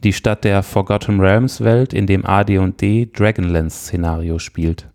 die 0.05 0.13
Stadt 0.13 0.45
der 0.45 0.63
Forgotten 0.63 1.19
Realms 1.19 1.63
Welt, 1.63 1.95
in 1.95 2.07
dem 2.07 2.25
AD&D 2.25 3.11
Dragonlance 3.13 3.79
Szenario 3.79 4.39
spielt. 4.39 4.89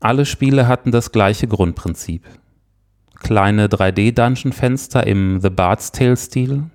Alle 0.00 0.24
Spiele 0.24 0.66
hatten 0.66 0.90
das 0.90 1.12
gleiche 1.12 1.46
Grundprinzip. 1.46 2.24
Kleine 3.16 3.66
3D-Dungeon-Fenster 3.66 5.06
im 5.06 5.40
The 5.42 5.50
Bard's 5.50 5.92
Tale-Stil, 5.92 6.70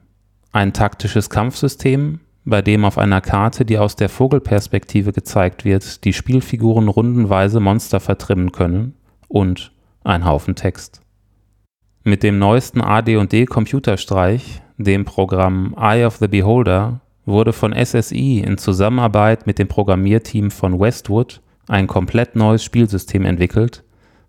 ein 0.52 0.74
taktisches 0.74 1.32
Kampfsystem, 1.32 2.20
bei 2.46 2.62
dem 2.62 2.86
auf 2.86 3.00
einer 3.00 3.22
Karte, 3.22 3.66
die 3.66 3.80
aus 3.80 3.96
der 3.96 4.10
Vogelperspektive 4.10 5.12
gezeigt 5.12 5.66
wird, 5.66 6.06
die 6.06 6.14
Spielfiguren 6.14 6.88
rundenweise 6.88 7.60
Monster 7.60 8.00
vertrimmen 8.00 8.52
können 8.52 8.94
und 9.28 9.72
ein 10.04 10.26
Haufen 10.26 10.54
Text. 10.54 11.02
Mit 12.04 12.22
dem 12.22 12.38
neuesten 12.38 12.82
AD&D 12.82 13.48
Computerstreich, 13.48 14.62
dem 14.78 15.06
Programm 15.06 15.76
Eye 15.76 16.06
of 16.06 16.18
the 16.18 16.28
Beholder, 16.28 17.02
wurde 17.26 17.54
von 17.54 17.74
SSI 17.74 18.40
in 18.40 18.58
Zusammenarbeit 18.58 19.48
mit 19.48 19.60
dem 19.60 19.68
Programmierteam 19.68 20.52
von 20.52 20.80
Westwood 20.80 21.42
ein 21.68 21.88
komplett 21.88 22.36
neues 22.36 22.64
Spielsystem 22.64 23.26
entwickelt, 23.26 23.84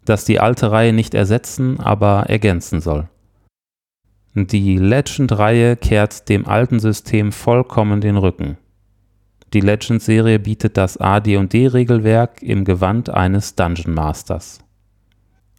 das 0.05 0.25
die 0.25 0.41
alte 0.41 0.71
Reihe 0.71 0.93
nicht 0.93 1.15
ersetzen, 1.15 1.81
aber 1.81 2.25
ergänzen 2.29 2.81
soll. 2.81 3.09
Die 4.35 4.77
Legend-Reihe 4.77 5.77
kehrt 5.77 6.29
dem 6.29 6.47
alten 6.47 6.79
System 6.79 7.33
vollkommen 7.33 8.01
den 8.01 8.17
Rücken. 8.17 8.59
Die 9.55 9.61
Legend-Serie 9.61 10.39
bietet 10.39 10.77
das 10.77 10.99
AD&D-Regelwerk 10.99 12.43
im 12.43 12.65
Gewand 12.65 13.09
eines 13.09 13.55
Dungeon 13.55 13.95
Masters. 13.95 14.59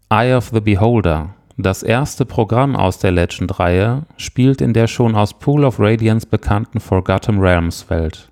Eye 0.10 0.36
of 0.36 0.51
the 0.53 0.62
Beholder 0.62 1.34
das 1.58 1.82
erste 1.82 2.24
Programm 2.26 2.76
aus 2.76 3.00
der 3.00 3.12
Legend-Reihe 3.12 4.04
spielt 4.18 4.62
in 4.62 4.74
der 4.74 4.86
schon 4.88 5.16
aus 5.16 5.40
Pool 5.40 5.66
of 5.66 5.80
Radiance 5.80 6.28
bekannten 6.28 6.80
Forgotten 6.80 7.40
Realms 7.40 7.90
Welt. 7.90 8.32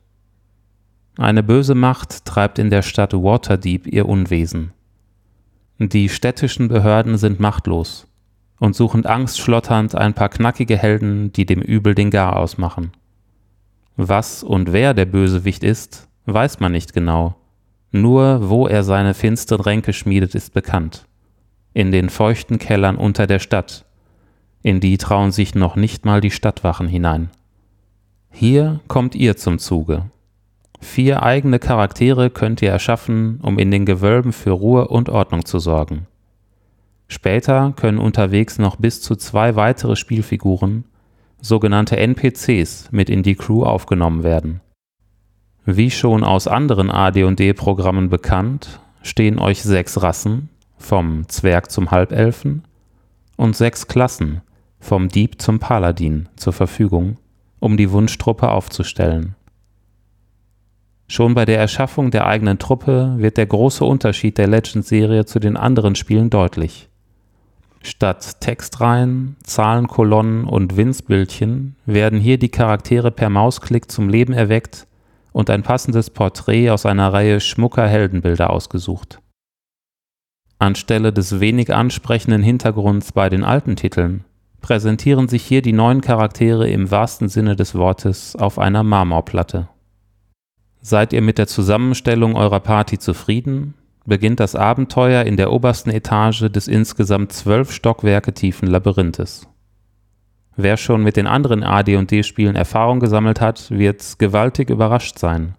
Eine 1.18 1.42
böse 1.42 1.74
Macht 1.74 2.26
treibt 2.26 2.60
in 2.60 2.70
der 2.70 2.84
Stadt 2.84 3.14
Waterdeep 3.14 3.88
ihr 3.88 4.08
Unwesen. 4.08 4.74
Die 5.80 6.08
städtischen 6.08 6.68
Behörden 6.68 7.18
sind 7.18 7.40
machtlos. 7.40 8.08
und 8.60 8.76
suchen 8.76 9.06
angstschlotternd 9.06 9.96
ein 9.96 10.14
paar 10.14 10.30
knackige 10.30 10.78
Helden, 10.78 11.34
die 11.34 11.46
dem 11.46 11.62
Übel 11.62 11.94
den 11.94 12.10
Gar 12.10 12.38
ausmachen. 12.38 12.92
Was 13.98 14.44
und 14.44 14.72
wer 14.72 14.94
der 14.94 15.06
Bösewicht 15.06 15.64
ist, 15.64 16.08
weiß 16.26 16.60
man 16.60 16.72
nicht 16.72 16.94
genau. 16.94 17.36
Nur 17.92 18.50
wo 18.50 18.68
er 18.68 18.84
seine 18.84 19.14
finsteren 19.14 19.62
Ränke 19.62 19.94
schmiedet, 19.94 20.36
ist 20.36 20.54
bekannt. 20.54 21.06
In 21.76 21.92
den 21.92 22.08
feuchten 22.08 22.58
Kellern 22.58 22.96
unter 22.96 23.28
der 23.28 23.40
Stadt. 23.40 23.84
In 24.64 24.80
die 24.80 24.98
trauen 24.98 25.34
sich 25.34 25.56
noch 25.56 25.76
nicht 25.76 26.06
mal 26.06 26.22
die 26.22 26.32
Stadtwachen 26.32 26.88
hinein. 26.88 27.30
Hier 28.32 28.80
kommt 28.88 29.14
ihr 29.14 29.36
zum 29.36 29.60
Zuge. 29.60 30.06
Vier 30.80 31.22
eigene 31.22 31.60
Charaktere 31.60 32.30
könnt 32.30 32.62
ihr 32.62 32.70
erschaffen, 32.72 33.42
um 33.42 33.60
in 33.60 33.72
den 33.72 33.86
Gewölben 33.86 34.32
für 34.32 34.52
Ruhe 34.52 34.88
und 34.88 35.10
Ordnung 35.10 35.44
zu 35.44 35.60
sorgen. 35.60 36.08
Später 37.10 37.74
können 37.76 37.98
unterwegs 37.98 38.58
noch 38.58 38.78
bis 38.78 39.02
zu 39.02 39.18
zwei 39.18 39.58
weitere 39.58 39.98
Spielfiguren, 39.98 40.86
sogenannte 41.42 41.98
NPCs, 41.98 42.88
mit 42.94 43.10
in 43.10 43.22
die 43.22 43.36
Crew 43.36 43.64
aufgenommen 43.64 44.24
werden. 44.24 44.62
Wie 45.66 45.92
schon 45.92 46.24
aus 46.24 46.48
anderen 46.48 46.90
AD&D-Programmen 46.90 48.08
bekannt, 48.08 48.80
stehen 49.02 49.40
euch 49.40 49.62
sechs 49.62 50.02
Rassen, 50.02 50.48
vom 50.78 51.28
Zwerg 51.28 51.72
zum 51.72 51.92
Halbelfen, 51.92 52.64
und 53.38 53.56
sechs 53.56 53.88
Klassen, 53.88 54.42
vom 54.80 55.10
Dieb 55.10 55.42
zum 55.42 55.60
Paladin, 55.60 56.30
zur 56.36 56.54
Verfügung, 56.54 57.18
um 57.60 57.78
die 57.78 57.92
Wunschtruppe 57.92 58.50
aufzustellen. 58.50 59.36
Schon 61.08 61.36
bei 61.36 61.46
der 61.46 61.60
Erschaffung 61.60 62.12
der 62.12 62.26
eigenen 62.26 62.58
Truppe 62.58 63.16
wird 63.18 63.38
der 63.38 63.46
große 63.46 63.86
Unterschied 63.86 64.38
der 64.38 64.48
Legends-Serie 64.48 65.26
zu 65.26 65.40
den 65.40 65.56
anderen 65.56 65.96
Spielen 65.96 66.30
deutlich. 66.30 66.90
Statt 67.84 68.42
Textreihen, 68.42 69.36
Zahlenkolonnen 69.44 70.46
und 70.46 70.76
Winzbildchen 70.76 71.76
werden 71.86 72.20
hier 72.20 72.40
die 72.40 72.50
Charaktere 72.50 73.12
per 73.12 73.30
Mausklick 73.30 73.92
zum 73.92 74.10
Leben 74.10 74.34
erweckt 74.34 74.88
und 75.32 75.52
ein 75.52 75.62
passendes 75.62 76.10
Porträt 76.10 76.72
aus 76.72 76.88
einer 76.88 77.14
Reihe 77.14 77.40
schmucker 77.40 77.88
Heldenbilder 77.88 78.50
ausgesucht. 78.50 79.20
Anstelle 80.60 81.12
des 81.12 81.40
wenig 81.40 81.74
ansprechenden 81.74 82.42
Hintergrunds 82.42 83.12
bei 83.12 83.30
den 83.30 83.44
alten 83.44 83.76
Titeln 83.76 84.24
präsentieren 84.62 85.28
sich 85.28 85.44
hier 85.44 85.62
die 85.62 85.74
neuen 85.74 86.02
Charaktere 86.02 86.68
im 86.68 86.90
wahrsten 86.90 87.30
Sinne 87.30 87.56
des 87.56 87.76
Wortes 87.76 88.36
auf 88.36 88.58
einer 88.58 88.82
Marmorplatte. 88.82 89.70
Seid 90.82 91.14
ihr 91.14 91.22
mit 91.22 91.38
der 91.38 91.46
Zusammenstellung 91.46 92.36
eurer 92.36 92.62
Party 92.62 92.98
zufrieden, 92.98 93.76
beginnt 94.06 94.40
das 94.40 94.56
Abenteuer 94.56 95.24
in 95.24 95.38
der 95.38 95.52
obersten 95.52 95.92
Etage 95.92 96.50
des 96.50 96.68
insgesamt 96.68 97.32
zwölf 97.32 97.72
Stockwerke 97.72 98.34
tiefen 98.34 98.68
Labyrinthes. 98.68 99.48
Wer 100.56 100.78
schon 100.78 101.04
mit 101.04 101.18
den 101.18 101.28
anderen 101.28 101.64
AD&D-Spielen 101.64 102.56
Erfahrung 102.56 103.00
gesammelt 103.00 103.42
hat, 103.42 103.70
wird 103.70 104.18
gewaltig 104.18 104.72
überrascht 104.72 105.20
sein. 105.20 105.56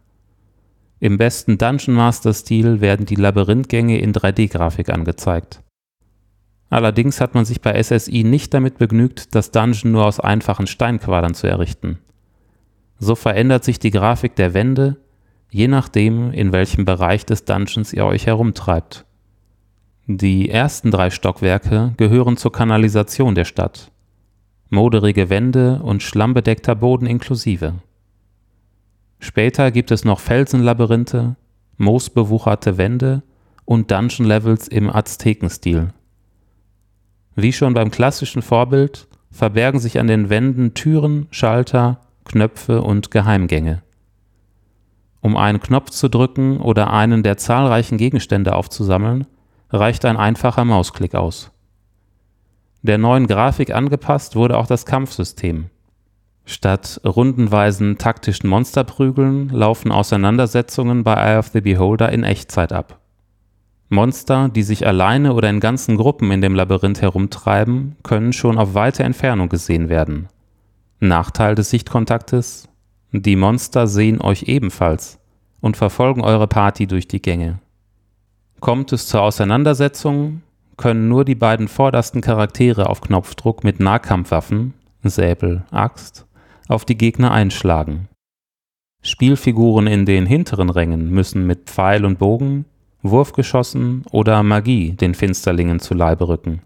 Im 0.98 1.18
besten 1.18 1.58
Dungeon 1.58 1.94
Master-Stil 1.94 2.80
werden 2.80 3.06
die 3.06 3.16
Labyrinthgänge 3.16 3.98
in 3.98 4.12
3D-Grafik 4.12 4.90
angezeigt. 4.90 5.62
Allerdings 6.70 7.20
hat 7.20 7.34
man 7.34 7.44
sich 7.44 7.60
bei 7.60 7.80
SSI 7.80 8.24
nicht 8.24 8.52
damit 8.54 8.78
begnügt, 8.78 9.34
das 9.34 9.50
Dungeon 9.50 9.92
nur 9.92 10.06
aus 10.06 10.20
einfachen 10.20 10.66
Steinquadern 10.66 11.34
zu 11.34 11.46
errichten. 11.46 11.98
So 12.98 13.14
verändert 13.14 13.62
sich 13.62 13.78
die 13.78 13.90
Grafik 13.90 14.36
der 14.36 14.54
Wände, 14.54 14.96
je 15.50 15.68
nachdem, 15.68 16.32
in 16.32 16.52
welchem 16.52 16.84
Bereich 16.84 17.26
des 17.26 17.44
Dungeons 17.44 17.92
ihr 17.92 18.04
euch 18.04 18.26
herumtreibt. 18.26 19.04
Die 20.06 20.50
ersten 20.50 20.90
drei 20.90 21.10
Stockwerke 21.10 21.92
gehören 21.96 22.36
zur 22.36 22.52
Kanalisation 22.52 23.34
der 23.34 23.44
Stadt 23.44 23.90
moderige 24.70 25.30
Wände 25.30 25.80
und 25.82 26.02
schlammbedeckter 26.02 26.74
Boden 26.74 27.06
inklusive. 27.06 27.74
Später 29.18 29.70
gibt 29.70 29.90
es 29.90 30.04
noch 30.04 30.20
Felsenlabyrinthe, 30.20 31.36
moosbewucherte 31.78 32.78
Wände 32.78 33.22
und 33.64 33.90
Dungeon-Levels 33.90 34.68
im 34.68 34.90
Aztekenstil. 34.90 35.92
Wie 37.34 37.52
schon 37.52 37.74
beim 37.74 37.90
klassischen 37.90 38.42
Vorbild 38.42 39.08
verbergen 39.30 39.80
sich 39.80 39.98
an 39.98 40.06
den 40.06 40.30
Wänden 40.30 40.74
Türen, 40.74 41.26
Schalter, 41.30 42.00
Knöpfe 42.24 42.82
und 42.82 43.10
Geheimgänge. 43.10 43.82
Um 45.20 45.36
einen 45.36 45.60
Knopf 45.60 45.90
zu 45.90 46.08
drücken 46.08 46.60
oder 46.60 46.92
einen 46.92 47.22
der 47.22 47.36
zahlreichen 47.36 47.98
Gegenstände 47.98 48.54
aufzusammeln, 48.54 49.26
reicht 49.70 50.04
ein 50.04 50.16
einfacher 50.16 50.64
Mausklick 50.64 51.14
aus. 51.14 51.50
Der 52.82 52.98
neuen 52.98 53.26
Grafik 53.26 53.74
angepasst 53.74 54.36
wurde 54.36 54.56
auch 54.56 54.66
das 54.66 54.86
Kampfsystem. 54.86 55.70
Statt 56.48 57.00
rundenweisen 57.04 57.98
taktischen 57.98 58.48
Monsterprügeln 58.48 59.48
laufen 59.48 59.90
Auseinandersetzungen 59.90 61.02
bei 61.02 61.14
Eye 61.14 61.38
of 61.38 61.48
the 61.48 61.60
Beholder 61.60 62.10
in 62.12 62.22
Echtzeit 62.22 62.72
ab. 62.72 63.00
Monster, 63.88 64.48
die 64.48 64.62
sich 64.62 64.86
alleine 64.86 65.34
oder 65.34 65.50
in 65.50 65.58
ganzen 65.58 65.96
Gruppen 65.96 66.30
in 66.30 66.40
dem 66.40 66.54
Labyrinth 66.54 67.02
herumtreiben, 67.02 67.96
können 68.04 68.32
schon 68.32 68.58
auf 68.58 68.74
weite 68.74 69.02
Entfernung 69.02 69.48
gesehen 69.48 69.88
werden. 69.88 70.28
Nachteil 71.00 71.56
des 71.56 71.70
Sichtkontaktes? 71.70 72.68
Die 73.10 73.36
Monster 73.36 73.88
sehen 73.88 74.20
euch 74.20 74.44
ebenfalls 74.44 75.18
und 75.60 75.76
verfolgen 75.76 76.22
eure 76.22 76.46
Party 76.46 76.86
durch 76.86 77.08
die 77.08 77.22
Gänge. 77.22 77.58
Kommt 78.60 78.92
es 78.92 79.08
zur 79.08 79.22
Auseinandersetzung, 79.22 80.42
können 80.76 81.08
nur 81.08 81.24
die 81.24 81.34
beiden 81.34 81.66
vordersten 81.66 82.20
Charaktere 82.20 82.88
auf 82.88 83.00
Knopfdruck 83.00 83.64
mit 83.64 83.80
Nahkampfwaffen, 83.80 84.74
Säbel, 85.02 85.64
Axt, 85.70 86.25
auf 86.68 86.84
die 86.84 86.96
Gegner 86.96 87.30
einschlagen. 87.30 88.08
Spielfiguren 89.02 89.86
in 89.86 90.04
den 90.04 90.26
hinteren 90.26 90.70
Rängen 90.70 91.10
müssen 91.10 91.46
mit 91.46 91.70
Pfeil 91.70 92.04
und 92.04 92.18
Bogen, 92.18 92.64
Wurfgeschossen 93.02 94.04
oder 94.10 94.42
Magie 94.42 94.92
den 94.92 95.14
Finsterlingen 95.14 95.78
zu 95.78 95.94
Leibe 95.94 96.28
rücken. 96.28 96.62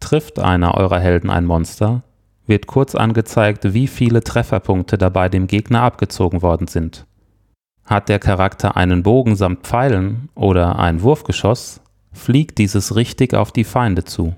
Trifft 0.00 0.38
einer 0.38 0.74
eurer 0.74 1.00
Helden 1.00 1.30
ein 1.30 1.46
Monster, 1.46 2.02
wird 2.46 2.66
kurz 2.66 2.94
angezeigt, 2.94 3.74
wie 3.74 3.86
viele 3.86 4.22
Trefferpunkte 4.22 4.98
dabei 4.98 5.28
dem 5.28 5.46
Gegner 5.46 5.82
abgezogen 5.82 6.42
worden 6.42 6.66
sind. 6.66 7.06
Hat 7.84 8.08
der 8.08 8.18
Charakter 8.18 8.76
einen 8.76 9.02
Bogen 9.02 9.36
samt 9.36 9.66
Pfeilen 9.66 10.28
oder 10.34 10.78
ein 10.78 11.02
Wurfgeschoss, 11.02 11.80
fliegt 12.12 12.58
dieses 12.58 12.96
richtig 12.96 13.34
auf 13.34 13.52
die 13.52 13.64
Feinde 13.64 14.04
zu. 14.04 14.34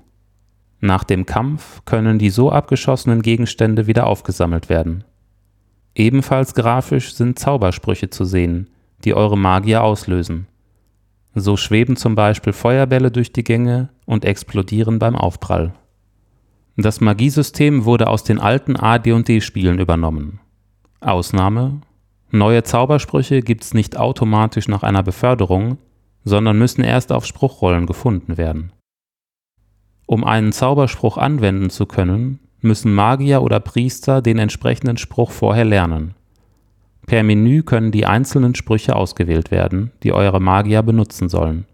Nach 0.83 1.05
dem 1.05 1.25
Kampf 1.25 1.85
können 1.85 2.19
die 2.19 2.29
so 2.29 2.51
abgeschossenen 2.51 3.21
Gegenstände 3.21 3.87
wieder 3.87 4.05
aufgesammelt 4.05 4.67
werden. 4.67 5.05
Ebenfalls 5.95 6.55
grafisch 6.55 7.13
sind 7.13 7.39
Zaubersprüche 7.39 8.09
zu 8.09 8.25
sehen, 8.25 8.69
die 9.05 9.13
eure 9.13 9.37
Magier 9.37 9.81
auslösen. 9.81 10.45
So 11.35 11.55
schweben 11.55 11.95
zum 11.95 12.15
Beispiel 12.15 12.51
Feuerbälle 12.51 13.11
durch 13.11 13.31
die 13.31 13.45
Gänge 13.45 13.91
und 14.05 14.25
explodieren 14.25 14.99
beim 14.99 15.15
Aufprall. 15.15 15.73
Das 16.75 16.99
Magiesystem 16.99 17.85
wurde 17.85 18.09
aus 18.09 18.25
den 18.25 18.39
alten 18.39 18.75
AD&D-Spielen 18.75 19.79
übernommen. 19.79 20.41
Ausnahme: 20.99 21.79
Neue 22.29 22.63
Zaubersprüche 22.63 23.41
gibt's 23.41 23.73
nicht 23.73 23.95
automatisch 23.95 24.67
nach 24.67 24.83
einer 24.83 25.01
Beförderung, 25.01 25.77
sondern 26.25 26.59
müssen 26.59 26.83
erst 26.83 27.13
auf 27.13 27.25
Spruchrollen 27.25 27.85
gefunden 27.85 28.35
werden. 28.35 28.73
Um 30.05 30.23
einen 30.23 30.51
Zauberspruch 30.51 31.17
anwenden 31.17 31.69
zu 31.69 31.85
können, 31.85 32.39
müssen 32.61 32.93
Magier 32.93 33.41
oder 33.41 33.59
Priester 33.59 34.21
den 34.21 34.37
entsprechenden 34.39 34.97
Spruch 34.97 35.31
vorher 35.31 35.65
lernen. 35.65 36.13
Per 37.05 37.23
Menü 37.23 37.63
können 37.63 37.91
die 37.91 38.05
einzelnen 38.05 38.55
Sprüche 38.55 38.95
ausgewählt 38.95 39.51
werden, 39.51 39.91
die 40.03 40.13
eure 40.13 40.39
Magier 40.39 40.81
benutzen 40.81 41.27
sollen. 41.29 41.65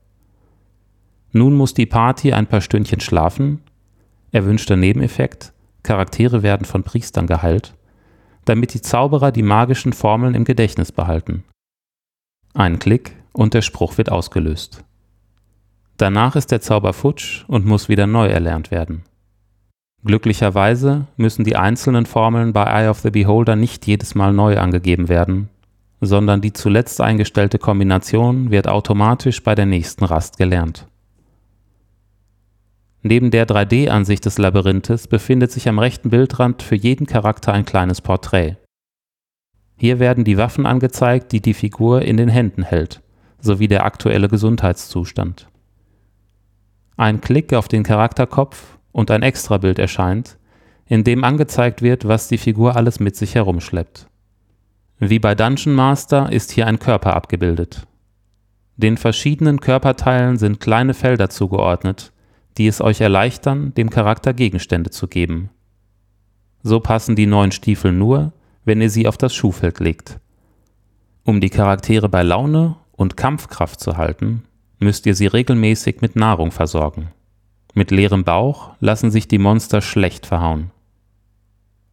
Nun 1.32 1.56
muss 1.56 1.76
die 1.76 1.86
Party 1.86 2.34
ein 2.34 2.48
paar 2.48 2.62
Stündchen 2.62 3.00
schlafen, 3.00 3.62
erwünschter 4.32 4.76
Nebeneffekt, 4.76 5.54
Charaktere 5.84 6.44
werden 6.44 6.66
von 6.66 6.84
Priestern 6.84 7.28
geheilt, 7.28 7.74
damit 8.46 8.74
die 8.74 8.82
Zauberer 8.82 9.32
die 9.32 9.44
magischen 9.44 9.94
Formeln 9.94 10.34
im 10.34 10.44
Gedächtnis 10.44 10.92
behalten. 10.92 11.44
Ein 12.54 12.80
Klick 12.80 13.16
und 13.32 13.54
der 13.54 13.62
Spruch 13.62 13.98
wird 13.98 14.12
ausgelöst. 14.12 14.84
Danach 16.00 16.38
ist 16.38 16.52
der 16.52 16.62
Zauber 16.62 16.94
futsch 16.94 17.44
und 17.50 17.66
muss 17.66 17.90
wieder 17.90 18.08
neu 18.08 18.28
erlernt 18.28 18.72
werden. 18.72 19.04
Glücklicherweise 20.06 21.08
müssen 21.18 21.44
die 21.44 21.58
einzelnen 21.58 22.06
Formeln 22.06 22.54
bei 22.54 22.64
Eye 22.64 22.90
of 22.90 23.00
the 23.00 23.12
Beholder 23.12 23.58
nicht 23.58 23.86
jedes 23.86 24.16
Mal 24.16 24.32
neu 24.32 24.58
angegeben 24.58 25.10
werden, 25.10 25.50
sondern 26.00 26.40
die 26.40 26.54
zuletzt 26.54 27.02
eingestellte 27.02 27.60
Kombination 27.60 28.50
wird 28.50 28.70
automatisch 28.70 29.44
bei 29.44 29.56
der 29.56 29.66
nächsten 29.66 30.06
Rast 30.06 30.38
gelernt. 30.38 30.88
Neben 33.02 33.30
der 33.30 33.46
3D-Ansicht 33.46 34.24
des 34.24 34.38
Labyrinthes 34.38 35.08
befindet 35.08 35.52
sich 35.52 35.68
am 35.68 35.80
rechten 35.80 36.12
Bildrand 36.12 36.64
für 36.64 36.76
jeden 36.76 37.08
Charakter 37.08 37.52
ein 37.52 37.66
kleines 37.66 38.00
Porträt. 38.00 38.56
Hier 39.76 40.00
werden 40.00 40.24
die 40.24 40.38
Waffen 40.38 40.66
angezeigt, 40.66 41.34
die 41.34 41.42
die 41.42 41.54
Figur 41.54 42.04
in 42.04 42.16
den 42.16 42.30
Händen 42.30 42.64
hält 42.64 43.02
sowie 43.42 43.70
der 43.70 43.86
aktuelle 43.86 44.28
Gesundheitszustand. 44.28 45.48
Ein 47.00 47.22
Klick 47.22 47.54
auf 47.54 47.70
den 47.70 47.84
Charakterkopf 47.84 48.78
und 48.92 49.10
ein 49.10 49.24
Extrabild 49.24 49.80
erscheint, 49.80 50.38
in 50.86 51.06
dem 51.06 51.24
angezeigt 51.24 51.82
wird, 51.82 52.06
was 52.06 52.28
die 52.28 52.38
Figur 52.38 52.76
alles 52.76 53.00
mit 53.00 53.16
sich 53.16 53.36
herumschleppt. 53.36 54.08
Wie 54.98 55.20
bei 55.20 55.34
Dungeon 55.34 55.74
Master 55.74 56.30
ist 56.30 56.52
hier 56.52 56.68
ein 56.68 56.78
Körper 56.78 57.16
abgebildet. 57.16 57.88
Den 58.76 58.98
verschiedenen 58.98 59.62
Körperteilen 59.62 60.38
sind 60.38 60.60
kleine 60.60 60.94
Felder 60.94 61.30
zugeordnet, 61.30 62.12
die 62.58 62.68
es 62.68 62.82
euch 62.82 63.00
erleichtern, 63.00 63.74
dem 63.76 63.90
Charakter 63.90 64.34
Gegenstände 64.34 64.90
zu 64.90 65.08
geben. 65.08 65.52
So 66.64 66.82
passen 66.82 67.16
die 67.16 67.28
neuen 67.28 67.54
Stiefel 67.54 67.94
nur, 67.94 68.34
wenn 68.66 68.82
ihr 68.82 68.90
sie 68.90 69.08
auf 69.08 69.16
das 69.16 69.34
Schuhfeld 69.34 69.80
legt. 69.80 70.20
Um 71.24 71.40
die 71.40 71.50
Charaktere 71.50 72.10
bei 72.10 72.24
Laune 72.24 72.76
und 72.92 73.16
Kampfkraft 73.16 73.80
zu 73.80 73.96
halten, 73.96 74.44
müsst 74.80 75.06
ihr 75.06 75.16
sie 75.16 75.28
regelmäßig 75.28 76.02
mit 76.02 76.16
Nahrung 76.16 76.52
versorgen. 76.52 77.12
Mit 77.74 77.92
leerem 77.92 78.24
Bauch 78.24 78.72
lassen 78.80 79.12
sich 79.12 79.28
die 79.28 79.38
Monster 79.38 79.82
schlecht 79.82 80.26
verhauen. 80.26 80.72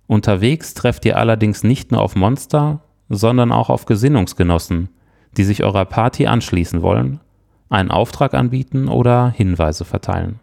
Unterwegs 0.06 0.74
trefft 0.74 1.04
ihr 1.04 1.18
allerdings 1.18 1.64
nicht 1.64 1.90
nur 1.90 2.00
auf 2.00 2.14
Monster, 2.14 2.80
sondern 3.08 3.52
auch 3.52 3.70
auf 3.70 3.86
Gesinnungsgenossen, 3.86 4.88
die 5.36 5.44
sich 5.44 5.62
eurer 5.62 5.84
Party 5.84 6.26
anschließen 6.26 6.82
wollen, 6.82 7.20
einen 7.68 7.90
Auftrag 7.90 8.34
anbieten 8.34 8.88
oder 8.88 9.30
Hinweise 9.30 9.84
verteilen. 9.84 10.40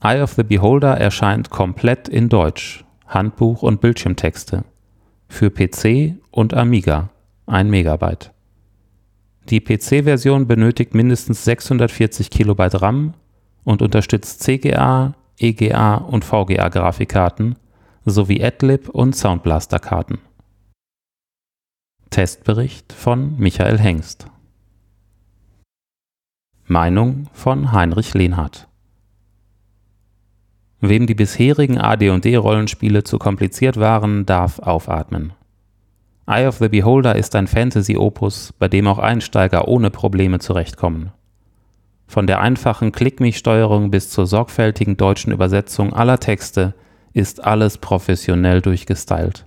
Eye 0.00 0.22
of 0.22 0.32
the 0.32 0.42
Beholder 0.42 0.96
erscheint 0.96 1.50
komplett 1.50 2.08
in 2.08 2.28
Deutsch, 2.28 2.84
Handbuch 3.06 3.62
und 3.62 3.80
Bildschirmtexte, 3.80 4.64
für 5.28 5.50
PC 5.50 6.16
und 6.30 6.54
Amiga, 6.54 7.10
1 7.46 7.70
Megabyte. 7.70 8.32
Die 9.48 9.60
PC-Version 9.60 10.46
benötigt 10.46 10.94
mindestens 10.94 11.44
640 11.44 12.30
Kilobyte 12.30 12.80
RAM 12.80 13.14
und 13.64 13.82
unterstützt 13.82 14.42
CGA, 14.42 15.14
EGA 15.38 15.96
und 15.96 16.24
VGA-Grafikkarten 16.24 17.56
sowie 18.04 18.42
Adlib 18.42 18.88
und 18.88 19.16
Soundblaster-Karten. 19.16 20.18
Testbericht 22.10 22.92
von 22.92 23.38
Michael 23.38 23.78
Hengst 23.78 24.26
Meinung 26.66 27.28
von 27.32 27.72
Heinrich 27.72 28.14
Lehnhardt 28.14 28.68
Wem 30.80 31.06
die 31.06 31.14
bisherigen 31.14 31.78
AD&D-Rollenspiele 31.78 33.04
zu 33.04 33.18
kompliziert 33.18 33.78
waren, 33.78 34.26
darf 34.26 34.58
aufatmen. 34.58 35.32
Eye 36.26 36.46
of 36.46 36.58
the 36.58 36.68
Beholder 36.68 37.16
ist 37.16 37.34
ein 37.34 37.48
Fantasy-Opus, 37.48 38.52
bei 38.58 38.68
dem 38.68 38.86
auch 38.86 38.98
Einsteiger 38.98 39.66
ohne 39.66 39.90
Probleme 39.90 40.38
zurechtkommen. 40.38 41.10
Von 42.06 42.26
der 42.26 42.40
einfachen 42.40 42.92
Click-Me-Steuerung 42.92 43.90
bis 43.90 44.10
zur 44.10 44.26
sorgfältigen 44.26 44.96
deutschen 44.96 45.32
Übersetzung 45.32 45.92
aller 45.92 46.20
Texte 46.20 46.74
ist 47.12 47.42
alles 47.42 47.78
professionell 47.78 48.60
durchgestylt. 48.60 49.46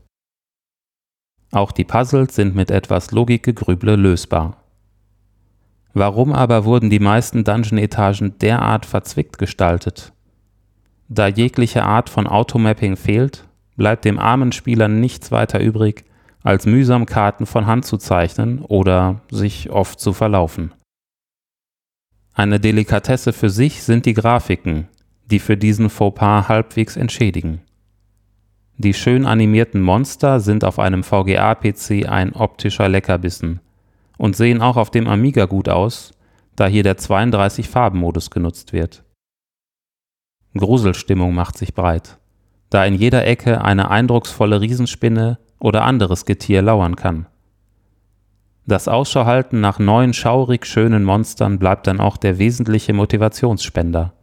Auch 1.52 1.72
die 1.72 1.86
Puzzles 1.86 2.36
sind 2.36 2.56
mit 2.56 2.72
etwas 2.72 3.12
Logikgegrüble 3.12 3.96
lösbar. 3.96 4.58
Warum 5.94 6.34
aber 6.34 6.66
wurden 6.66 6.90
die 6.90 7.00
meisten 7.00 7.46
Dungeon-Etagen 7.46 8.38
derart 8.40 8.86
verzwickt 8.86 9.38
gestaltet? 9.38 10.12
Da 11.08 11.28
jegliche 11.28 11.84
Art 11.84 12.10
von 12.10 12.28
Automapping 12.28 12.98
fehlt, 12.98 13.48
bleibt 13.78 14.04
dem 14.04 14.20
armen 14.20 14.52
Spieler 14.52 14.90
nichts 14.90 15.32
weiter 15.32 15.62
übrig, 15.62 16.04
als 16.46 16.68
mühsam 16.68 17.08
Karten 17.08 17.48
von 17.48 17.66
Hand 17.66 17.86
zu 17.86 17.98
zeichnen 17.98 18.60
oder 18.60 19.22
sich 19.32 19.72
oft 19.72 20.00
zu 20.00 20.14
verlaufen. 20.14 20.72
Eine 22.36 22.60
Delikatesse 22.60 23.34
für 23.34 23.50
sich 23.50 23.82
sind 23.82 24.06
die 24.06 24.14
Grafiken, 24.14 24.88
die 25.26 25.40
für 25.40 25.58
diesen 25.58 25.90
Fauxpas 25.90 26.48
halbwegs 26.48 26.98
entschädigen. 26.98 27.62
Die 28.78 28.94
schön 28.94 29.26
animierten 29.26 29.82
Monster 29.82 30.40
sind 30.40 30.64
auf 30.64 30.78
einem 30.78 31.04
VGA-PC 31.04 32.08
ein 32.08 32.34
optischer 32.34 32.90
Leckerbissen 32.90 33.60
und 34.18 34.36
sehen 34.36 34.62
auch 34.62 34.78
auf 34.78 34.92
dem 34.92 35.08
Amiga 35.08 35.46
gut 35.46 35.68
aus, 35.68 36.12
da 36.56 36.68
hier 36.68 36.84
der 36.84 36.98
32-Farben-Modus 36.98 38.30
genutzt 38.30 38.72
wird. 38.72 39.04
Gruselstimmung 40.56 41.34
macht 41.34 41.58
sich 41.58 41.74
breit, 41.74 42.20
da 42.70 42.86
in 42.86 42.94
jeder 42.94 43.26
Ecke 43.26 43.64
eine 43.64 43.90
eindrucksvolle 43.90 44.62
Riesenspinne 44.62 45.40
oder 45.66 45.84
anderes 45.84 46.26
Getier 46.26 46.62
lauern 46.62 46.96
kann. 46.96 47.26
Das 48.68 48.88
Ausschauhalten 48.88 49.62
nach 49.62 49.80
neuen 49.80 50.14
schaurig 50.14 50.68
schönen 50.68 51.04
Monstern 51.04 51.58
bleibt 51.58 51.88
dann 51.88 52.00
auch 52.00 52.18
der 52.18 52.38
wesentliche 52.38 52.94
Motivationsspender. 52.94 54.14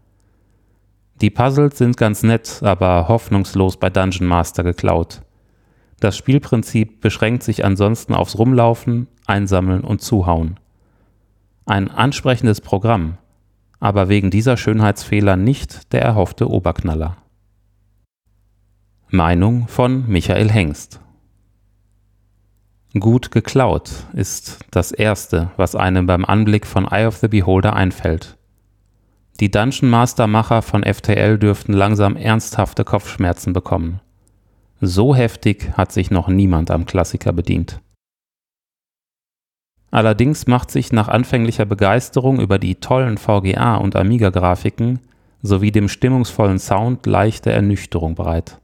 Die 1.20 1.31
Puzzles 1.31 1.78
sind 1.78 1.96
ganz 1.96 2.22
nett, 2.22 2.61
aber 2.62 3.09
hoffnungslos 3.09 3.76
bei 3.76 3.90
Dungeon 3.90 4.28
Master 4.28 4.62
geklaut. 4.62 5.22
Das 5.98 6.16
Spielprinzip 6.16 7.00
beschränkt 7.00 7.42
sich 7.42 7.64
ansonsten 7.64 8.14
aufs 8.14 8.38
Rumlaufen, 8.38 9.09
Einsammeln 9.26 9.83
und 9.83 10.00
Zuhauen. 10.00 10.61
Ein 11.66 11.90
ansprechendes 11.90 12.61
Programm, 12.61 13.18
aber 13.81 14.09
wegen 14.09 14.31
dieser 14.31 14.57
Schönheitsfehler 14.57 15.35
nicht 15.35 15.92
der 15.92 16.02
erhoffte 16.02 16.48
Oberknaller. 16.48 17.16
Meinung 19.11 19.66
von 19.66 20.07
Michael 20.09 20.48
Hengst 20.48 21.00
Gut 22.98 23.31
geklaut 23.31 23.90
ist 24.12 24.59
das 24.70 24.92
Erste, 24.92 25.50
was 25.57 25.74
einem 25.74 26.07
beim 26.07 26.26
Anblick 26.26 26.66
von 26.66 26.87
Eye 26.87 27.07
of 27.07 27.16
the 27.16 27.28
Beholder 27.28 27.74
einfällt. 27.74 28.37
Die 29.40 29.50
Dungeon 29.50 29.88
Master 29.88 30.26
Macher 30.26 30.61
von 30.61 30.85
FTL 30.85 31.38
dürften 31.38 31.72
langsam 31.72 32.16
ernsthafte 32.16 32.85
Kopfschmerzen 32.85 33.55
bekommen. 33.55 34.00
So 34.83 35.14
heftig 35.14 35.72
hat 35.74 35.90
sich 35.90 36.11
noch 36.11 36.28
niemand 36.28 36.70
am 36.70 36.85
Klassiker 36.85 37.33
bedient. 37.33 37.81
Allerdings 39.90 40.46
macht 40.46 40.70
sich 40.70 40.92
nach 40.92 41.09
anfänglicher 41.09 41.64
Begeisterung 41.64 42.40
über 42.40 42.59
die 42.59 42.74
tollen 42.74 43.16
VGA 43.16 43.76
und 43.76 43.96
Amiga 43.96 44.28
Grafiken 44.28 45.00
sowie 45.42 45.72
dem 45.72 45.88
stimmungsvollen 45.88 46.59
Sound 46.59 47.07
leichte 47.07 47.52
Ernüchterung 47.52 48.14
bereit. 48.14 48.62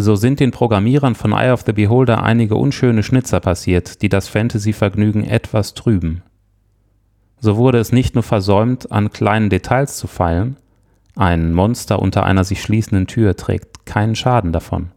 So 0.00 0.14
sind 0.14 0.38
den 0.38 0.52
Programmierern 0.52 1.16
von 1.16 1.32
Eye 1.32 1.50
of 1.50 1.64
the 1.66 1.72
Beholder 1.72 2.22
einige 2.22 2.54
unschöne 2.54 3.02
Schnitzer 3.02 3.40
passiert, 3.40 4.00
die 4.00 4.08
das 4.08 4.28
Fantasy-Vergnügen 4.28 5.24
etwas 5.24 5.74
trüben. 5.74 6.22
So 7.40 7.56
wurde 7.56 7.78
es 7.78 7.90
nicht 7.90 8.14
nur 8.14 8.22
versäumt, 8.22 8.92
an 8.92 9.10
kleinen 9.10 9.50
Details 9.50 9.96
zu 9.96 10.06
feilen, 10.06 10.56
ein 11.16 11.52
Monster 11.52 12.00
unter 12.00 12.24
einer 12.24 12.44
sich 12.44 12.62
schließenden 12.62 13.08
Tür 13.08 13.34
trägt 13.34 13.86
keinen 13.86 14.14
Schaden 14.14 14.52
davon. 14.52 14.92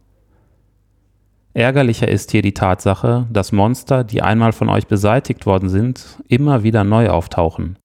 Ärgerlicher 1.52 2.06
ist 2.06 2.30
hier 2.30 2.42
die 2.42 2.54
Tatsache, 2.54 3.26
dass 3.28 3.50
Monster, 3.50 4.04
die 4.04 4.22
einmal 4.22 4.52
von 4.52 4.68
euch 4.68 4.86
beseitigt 4.86 5.46
worden 5.46 5.68
sind, 5.68 6.22
immer 6.28 6.62
wieder 6.62 6.84
neu 6.84 7.08
auftauchen. 7.08 7.76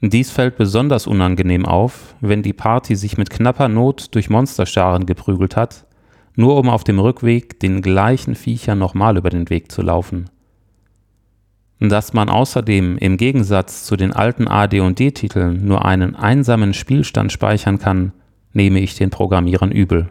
Dies 0.00 0.32
fällt 0.32 0.56
besonders 0.56 1.06
unangenehm 1.06 1.66
auf, 1.66 2.16
wenn 2.20 2.42
die 2.42 2.52
Party 2.52 2.96
sich 2.96 3.16
mit 3.16 3.30
knapper 3.30 3.68
Not 3.68 4.12
durch 4.16 4.28
Monsterscharen 4.28 5.06
geprügelt 5.06 5.54
hat 5.54 5.86
nur 6.34 6.56
um 6.56 6.68
auf 6.68 6.84
dem 6.84 6.98
Rückweg 6.98 7.60
den 7.60 7.82
gleichen 7.82 8.34
Viechern 8.34 8.78
nochmal 8.78 9.16
über 9.16 9.30
den 9.30 9.50
Weg 9.50 9.70
zu 9.70 9.82
laufen. 9.82 10.30
Dass 11.80 12.12
man 12.12 12.28
außerdem 12.28 12.96
im 12.98 13.16
Gegensatz 13.16 13.84
zu 13.84 13.96
den 13.96 14.12
alten 14.12 14.46
AD&D-Titeln 14.46 15.66
nur 15.66 15.84
einen 15.84 16.14
einsamen 16.14 16.74
Spielstand 16.74 17.32
speichern 17.32 17.78
kann, 17.78 18.12
nehme 18.52 18.78
ich 18.78 18.94
den 18.94 19.10
Programmierern 19.10 19.72
übel. 19.72 20.10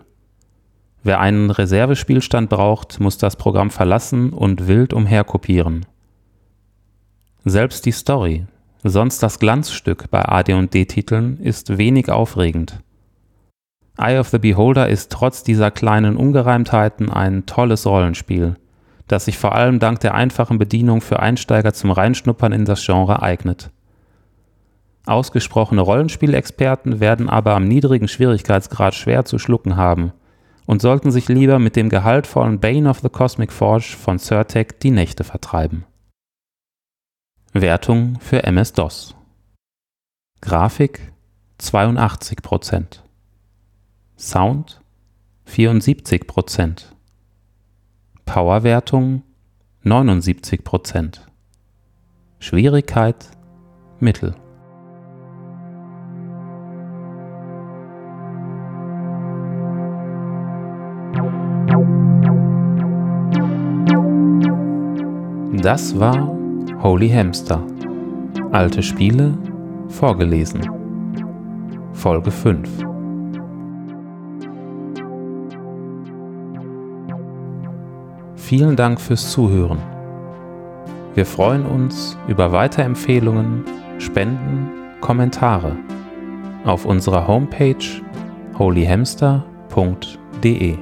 Wer 1.04 1.20
einen 1.20 1.50
Reservespielstand 1.50 2.50
braucht, 2.50 3.00
muss 3.00 3.18
das 3.18 3.36
Programm 3.36 3.72
verlassen 3.72 4.32
und 4.32 4.68
wild 4.68 4.94
umherkopieren. 4.94 5.86
Selbst 7.44 7.86
die 7.86 7.92
Story, 7.92 8.46
sonst 8.84 9.24
das 9.24 9.40
Glanzstück 9.40 10.12
bei 10.12 10.24
AD&D-Titeln, 10.24 11.40
ist 11.40 11.78
wenig 11.78 12.10
aufregend. 12.12 12.82
Eye 14.02 14.20
of 14.20 14.30
the 14.30 14.40
Beholder 14.40 14.90
ist 14.90 15.12
trotz 15.12 15.44
dieser 15.44 15.72
kleinen 15.72 16.18
Ungereimtheiten 16.18 17.12
ein 17.12 17.46
tolles 17.46 17.86
Rollenspiel, 17.86 18.56
das 19.08 19.26
sich 19.26 19.38
vor 19.38 19.54
allem 19.54 19.80
dank 19.80 20.00
der 20.00 20.16
einfachen 20.16 20.58
Bedienung 20.58 21.02
für 21.02 21.20
Einsteiger 21.20 21.74
zum 21.74 21.92
Reinschnuppern 21.92 22.52
in 22.52 22.66
das 22.66 22.86
Genre 22.86 23.22
eignet. 23.22 23.70
Ausgesprochene 25.06 25.82
Rollenspielexperten 25.82 27.00
werden 27.00 27.30
aber 27.30 27.56
am 27.56 27.66
niedrigen 27.66 28.08
Schwierigkeitsgrad 28.08 28.94
schwer 28.96 29.26
zu 29.26 29.40
schlucken 29.40 29.76
haben 29.76 30.14
und 30.66 30.82
sollten 30.82 31.12
sich 31.12 31.28
lieber 31.28 31.60
mit 31.60 31.76
dem 31.76 31.90
gehaltvollen 31.90 32.60
Bane 32.60 32.90
of 32.90 33.00
the 33.00 33.10
Cosmic 33.10 33.52
Forge 33.52 33.96
von 34.00 34.20
Certec 34.20 34.80
die 34.80 34.92
Nächte 34.92 35.24
vertreiben. 35.24 35.86
Wertung 37.54 38.20
für 38.20 38.44
MS-DOS 38.44 39.16
Grafik 40.40 41.12
82% 41.60 43.02
Sound 44.22 44.80
74 45.46 46.28
Prozent, 46.28 46.96
Powerwertung 48.24 49.24
79 49.82 50.64
Prozent, 50.64 51.26
Schwierigkeit 52.38 53.32
Mittel. 54.00 54.36
Das 65.64 66.00
war 66.00 66.32
Holy 66.84 67.10
Hamster. 67.10 67.66
Alte 68.52 68.84
Spiele 68.84 69.36
vorgelesen. 69.88 70.62
Folge 71.94 72.30
5. 72.30 72.91
Vielen 78.52 78.76
Dank 78.76 79.00
fürs 79.00 79.32
Zuhören. 79.32 79.80
Wir 81.16 81.26
freuen 81.26 81.66
uns 81.66 82.18
über 82.28 82.52
Weiterempfehlungen, 82.52 83.64
Spenden, 83.98 84.70
Kommentare 85.00 85.78
auf 86.66 86.84
unserer 86.84 87.28
Homepage 87.28 87.78
holyhamster.de. 88.60 90.78